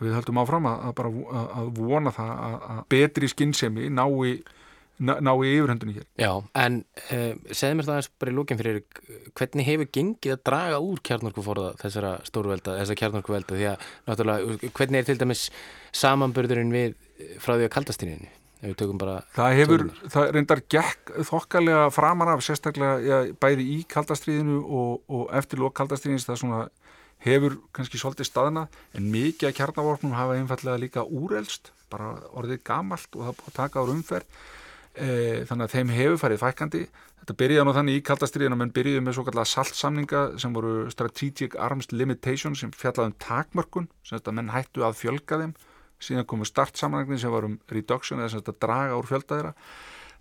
við 0.00 0.16
höldum 0.18 0.42
áfram 0.42 0.68
að, 0.70 0.84
að 0.88 0.98
bara 0.98 1.14
að 1.60 1.72
vona 1.78 2.12
það 2.14 2.34
að 2.74 2.84
betri 2.94 3.30
skinnsemi 3.30 3.88
nái 3.94 4.42
ná 5.02 5.32
í 5.42 5.48
yfirhundunni 5.56 5.96
hér. 5.96 6.04
Já, 6.20 6.30
en 6.54 6.76
uh, 7.10 7.32
segð 7.50 7.78
mér 7.78 7.88
það 7.88 7.96
eins 7.98 8.10
bara 8.22 8.30
í 8.30 8.36
lókinn 8.36 8.60
fyrir 8.60 8.76
hvernig 9.34 9.66
hefur 9.66 9.90
gengið 9.96 10.36
að 10.36 10.44
draga 10.46 10.78
úr 10.84 11.02
kjarnorkuforða 11.08 11.72
þessara 11.80 12.12
stórvelda, 12.28 12.76
þessara 12.78 13.00
kjarnorkuvelda 13.00 13.58
því 13.58 13.66
að 13.72 13.88
náttúrulega, 14.06 14.70
hvernig 14.78 15.00
er 15.00 15.08
til 15.08 15.18
dæmis 15.18 15.44
samanbörðurinn 15.98 16.72
við 16.74 16.94
frá 17.42 17.56
því 17.56 17.66
að 17.66 17.74
kaldastinniðinu? 17.74 18.32
Það 19.34 19.58
hefur, 19.58 19.82
tölur. 19.82 20.12
það 20.14 20.30
reyndar 20.32 20.60
gekk 20.72 21.10
þokkalega 21.28 21.82
framar 21.92 22.30
af 22.32 22.44
sérstaklega 22.46 22.94
já, 23.04 23.16
bæði 23.42 23.66
í 23.74 23.76
kaldastriðinu 23.90 24.62
og, 24.62 25.02
og 25.10 25.26
eftir 25.36 25.60
lók 25.60 25.74
kaldastriðins 25.76 26.24
það 26.30 26.40
svona 26.40 26.60
hefur 27.24 27.56
kannski 27.74 28.00
svolítið 28.00 28.28
staðna 28.28 28.66
en 28.96 29.08
mikið 29.12 29.50
af 29.50 29.56
kjarnavorfnum 29.58 30.14
hafa 30.16 30.36
einfallega 30.38 30.80
líka 30.80 31.04
úrelst, 31.04 31.72
bara 31.92 32.14
orðið 32.36 32.62
gamalt 32.66 33.10
og 33.16 33.24
það 33.26 33.40
búið 33.40 33.50
að 33.50 33.58
taka 33.58 33.80
ára 33.82 33.94
umferð. 33.94 34.38
E, 34.94 35.08
þannig 35.48 35.64
að 35.64 35.72
þeim 35.74 35.88
hefur 35.90 36.20
farið 36.22 36.42
fækandi 36.44 36.80
þetta 37.18 37.34
byrjaði 37.40 37.66
nú 37.66 37.72
þannig 37.74 37.96
í 37.98 38.02
kaldastriðinu 38.06 38.58
menn 38.60 38.72
byrjuði 38.76 39.00
með 39.02 39.16
svo 39.16 39.24
kallega 39.26 39.50
saltsamninga 39.50 40.20
sem 40.38 40.54
voru 40.54 40.74
Strategic 40.92 41.56
Arms 41.58 41.90
Limitation 41.90 42.54
sem 42.54 42.70
fjallaði 42.70 43.10
um 43.10 43.16
takmörkun 43.24 43.88
sem 44.04 44.20
þetta 44.20 44.34
menn 44.38 44.52
hættu 44.54 44.84
að 44.86 45.00
fjölga 45.00 45.40
þeim. 45.40 45.56
Síðan 46.04 46.28
komu 46.30 46.46
startsamræknin 46.46 47.18
sem 47.18 47.32
var 47.32 47.48
um 47.48 47.58
reduction 47.72 48.20
eða 48.20 48.34
sem 48.34 48.44
þetta 48.44 48.66
draga 48.66 49.00
úr 49.00 49.08
fjöldaðira 49.08 49.54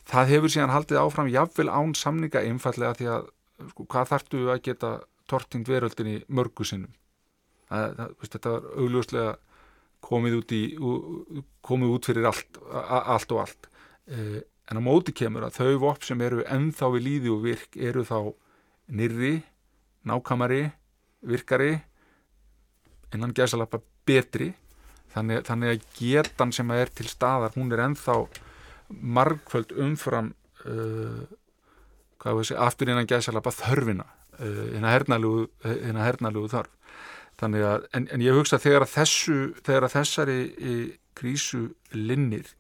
það 0.10 0.34
hefur 0.34 0.54
síðan 0.54 0.74
haldið 0.74 1.00
áfram 1.00 1.32
jafnvel 1.32 1.70
án 1.72 1.96
samninga 1.96 2.44
einfallega 2.44 2.98
því 3.00 3.10
að 3.14 3.28
sko, 3.72 3.86
hvað 3.88 4.10
þartu 4.12 4.44
að 4.52 4.64
geta 4.68 4.92
tortind 5.30 5.70
veröldinni 5.70 6.22
mörgu 6.28 6.66
sinnum. 6.68 6.94
Það, 7.70 7.96
það, 7.98 8.16
veist, 8.20 8.34
þetta 8.36 8.54
var 8.54 8.66
augljóslega 8.84 9.36
komið 10.04 10.38
út, 10.40 10.56
í, 10.56 10.64
komið 11.64 11.94
út 11.96 12.10
fyrir 12.10 12.28
allt, 12.30 12.60
allt 12.72 13.36
og 13.36 13.44
allt. 13.46 13.70
Eh, 14.12 14.42
en 14.72 14.80
á 14.80 14.82
móti 14.84 15.16
kemur 15.16 15.48
að 15.48 15.60
þau 15.62 15.80
vopp 15.86 16.08
sem 16.08 16.22
eru 16.24 16.44
ennþá 16.44 16.92
við 16.96 17.08
líði 17.08 17.34
og 17.34 17.44
virk 17.46 17.78
eru 17.80 18.04
þá 18.08 18.18
nyrri, 18.94 19.38
nákamari 20.04 20.66
virkari 21.24 21.78
innan 23.16 23.36
gæsalappa 23.36 23.80
betri. 24.08 24.52
Þannig, 25.14 25.44
þannig 25.46 25.70
að 25.70 25.84
getan 26.00 26.52
sem 26.56 26.72
er 26.74 26.90
til 26.90 27.06
staðar 27.06 27.54
hún 27.54 27.70
er 27.72 27.84
enþá 27.84 28.16
margföld 28.90 29.74
umfram 29.78 30.32
uh, 30.66 31.22
hvað 32.24 32.40
veist, 32.40 32.56
aftur 32.58 32.92
innan 32.92 33.10
gæðsalapa 33.10 33.54
þörfina 33.54 34.08
uh, 34.40 34.64
innan 34.78 36.06
hernalugu 36.06 36.50
þörf. 36.52 36.72
Þannig 37.44 37.66
að, 37.68 37.86
en, 37.98 38.10
en 38.14 38.24
ég 38.24 38.38
hugsa 38.38 38.60
þegar 38.62 38.86
að 38.86 38.92
þessu, 38.94 39.38
þegar 39.66 39.88
að 39.88 39.96
þessari 39.98 40.40
e, 40.54 40.74
krísu 41.18 41.64
linnir 41.96 42.52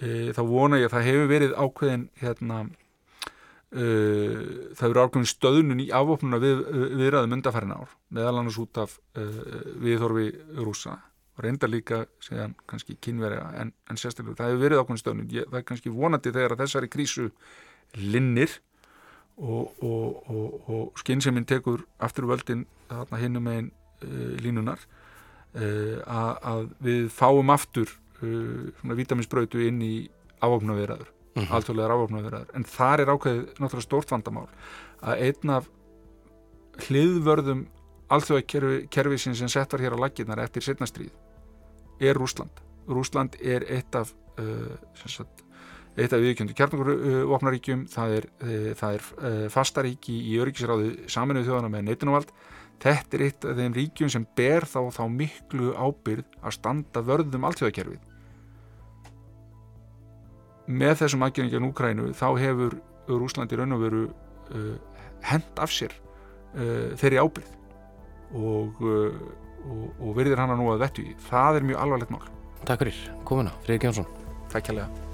e, 0.00 0.30
þá 0.36 0.40
vona 0.48 0.80
ég 0.80 0.88
að 0.88 0.96
það 0.96 1.08
hefur 1.08 1.28
verið 1.30 1.52
ákveðin 1.58 2.06
hérna 2.22 2.62
e, 2.64 3.84
það 4.78 4.86
hefur 4.86 5.02
ákveðin 5.04 5.30
stöðnun 5.34 5.84
í 5.84 5.90
afopnuna 6.00 6.40
við, 6.42 6.64
viðraðum 7.02 7.36
undarfærin 7.38 7.76
ár 7.76 7.94
meðal 8.08 8.40
annars 8.40 8.58
út 8.62 8.80
af 8.82 8.96
viðhorfi 9.84 10.30
rúsa 10.58 10.96
og 11.36 11.44
reynda 11.44 11.68
líka 11.70 12.02
segjan 12.24 12.56
kannski 12.70 12.96
kynverja 13.04 13.46
en, 13.60 13.74
en 13.86 14.00
sérstaklega 14.00 14.40
það 14.40 14.54
hefur 14.54 14.64
verið 14.64 14.82
ákveðin 14.82 15.04
stöðnum 15.04 15.30
það 15.36 15.60
er 15.60 15.68
kannski 15.68 15.92
vonandi 15.92 16.34
þegar 16.34 16.56
að 16.56 16.64
þessari 16.64 16.92
krísu 16.96 17.28
linnir 18.00 18.58
og, 19.40 19.82
og, 19.82 20.30
og, 20.30 20.68
og 20.68 21.00
skynnseminn 21.00 21.46
tekur 21.48 21.84
aftur 22.02 22.28
völdin 22.28 22.66
þarna 22.90 23.20
hinnum 23.22 23.46
megin 23.48 23.70
uh, 24.04 24.36
línunar 24.42 24.82
uh, 25.56 25.96
að, 26.04 26.30
að 26.52 26.68
við 26.84 27.08
fáum 27.14 27.52
aftur 27.54 27.88
uh, 28.20 28.68
svona 28.80 28.98
vitaminsbrötu 28.98 29.64
inn 29.66 29.80
í 29.84 29.94
afofnaveraður, 30.44 31.08
mm 31.08 31.42
-hmm. 31.42 31.52
alltfjörlegar 31.56 31.96
afofnaveraður 31.96 32.54
en 32.56 32.64
þar 32.64 33.00
er 33.00 33.12
ákveðið 33.14 33.44
náttúrulega 33.58 33.88
stórt 33.88 34.10
vandamál 34.10 34.48
að 35.00 35.26
einn 35.26 35.56
af 35.56 35.68
hliðvörðum 36.86 37.66
alþjóðakerfisins 38.10 39.38
sem 39.38 39.48
sett 39.48 39.72
var 39.72 39.80
hér 39.80 39.96
á 39.96 40.02
laginnar 40.02 40.40
eftir 40.40 40.62
setnastríð 40.62 41.12
er 42.00 42.16
Rúsland. 42.16 42.50
Rúsland 42.88 43.36
er 43.40 43.64
eitt 43.68 43.94
af 43.94 44.14
sagt, 44.96 45.44
eitt 46.00 46.14
af 46.16 46.22
viðkjöndu 46.24 46.56
kjarnangurvopnaríkjum 46.58 47.84
það 47.92 48.14
er, 48.18 48.28
uh, 48.44 48.70
það 48.78 48.96
er 48.96 49.08
uh, 49.18 49.44
fastaríki 49.52 50.16
í 50.30 50.38
öryggisráðu 50.42 50.92
saminuð 51.10 51.48
þjóðana 51.48 51.72
með 51.72 51.86
neitunumvald 51.88 52.32
þetta 52.80 53.18
er 53.18 53.24
eitt 53.26 53.46
af 53.46 53.58
þeim 53.58 53.76
ríkjum 53.76 54.12
sem 54.12 54.26
ber 54.38 54.66
þá 54.68 54.80
þá 54.96 55.02
miklu 55.12 55.74
ábyrð 55.76 56.40
að 56.40 56.56
standa 56.56 57.04
vörðum 57.04 57.46
alltjóðakerfið 57.50 58.08
með 60.70 60.96
þessum 61.02 61.26
aðgjörningin 61.26 61.68
Úkrænu 61.70 62.12
þá 62.14 62.28
hefur 62.38 62.78
Rúsland 63.10 63.52
í 63.52 63.58
raun 63.58 63.76
og 63.76 63.84
veru 63.84 64.06
uh, 64.06 64.74
hend 65.26 65.60
af 65.60 65.74
sér 65.74 65.92
uh, 66.54 66.96
þeirri 67.00 67.20
ábyrð 67.20 67.56
og 68.38 68.84
uh, 68.86 69.22
og, 69.68 69.84
og 70.00 70.16
verðir 70.18 70.40
hana 70.40 70.56
nú 70.58 70.70
að 70.72 70.84
vettu 70.86 71.04
í 71.04 71.14
það 71.28 71.60
er 71.60 71.68
mjög 71.70 71.84
alvarlegt 71.84 72.14
mál. 72.14 72.24
Takk 72.64 72.84
fyrir, 72.84 73.04
komuna, 73.28 73.54
Freyður 73.64 73.86
Gjónsson 73.86 74.10
Takk 74.52 74.68
kjærlega 74.68 75.09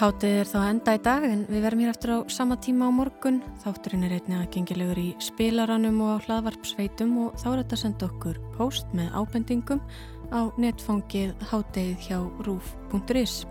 Hátið 0.00 0.38
er 0.40 0.48
þá 0.48 0.60
enda 0.64 0.92
í 0.96 1.00
dag 1.04 1.24
en 1.28 1.40
við 1.44 1.60
verðum 1.66 1.80
hér 1.84 1.90
eftir 1.92 2.12
á 2.16 2.18
sama 2.32 2.56
tíma 2.56 2.88
á 2.88 2.90
morgun. 2.96 3.42
Þátturinn 3.60 4.06
er 4.06 4.14
einnig 4.16 4.38
aðgengilegur 4.38 5.02
í 5.02 5.10
spilaranum 5.20 6.00
og 6.06 6.16
á 6.16 6.24
hlaðvarpsveitum 6.24 7.12
og 7.26 7.36
þá 7.36 7.46
er 7.50 7.60
þetta 7.60 7.76
að 7.76 7.84
senda 7.84 8.08
okkur 8.08 8.42
post 8.56 8.96
með 8.96 9.12
ábendingum 9.12 9.84
á 10.32 10.48
netfangið 10.56 11.36
hátið 11.52 11.96
hjá 12.08 12.16
rúf.is. 12.48 13.42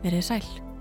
Verðið 0.00 0.30
sæl. 0.32 0.73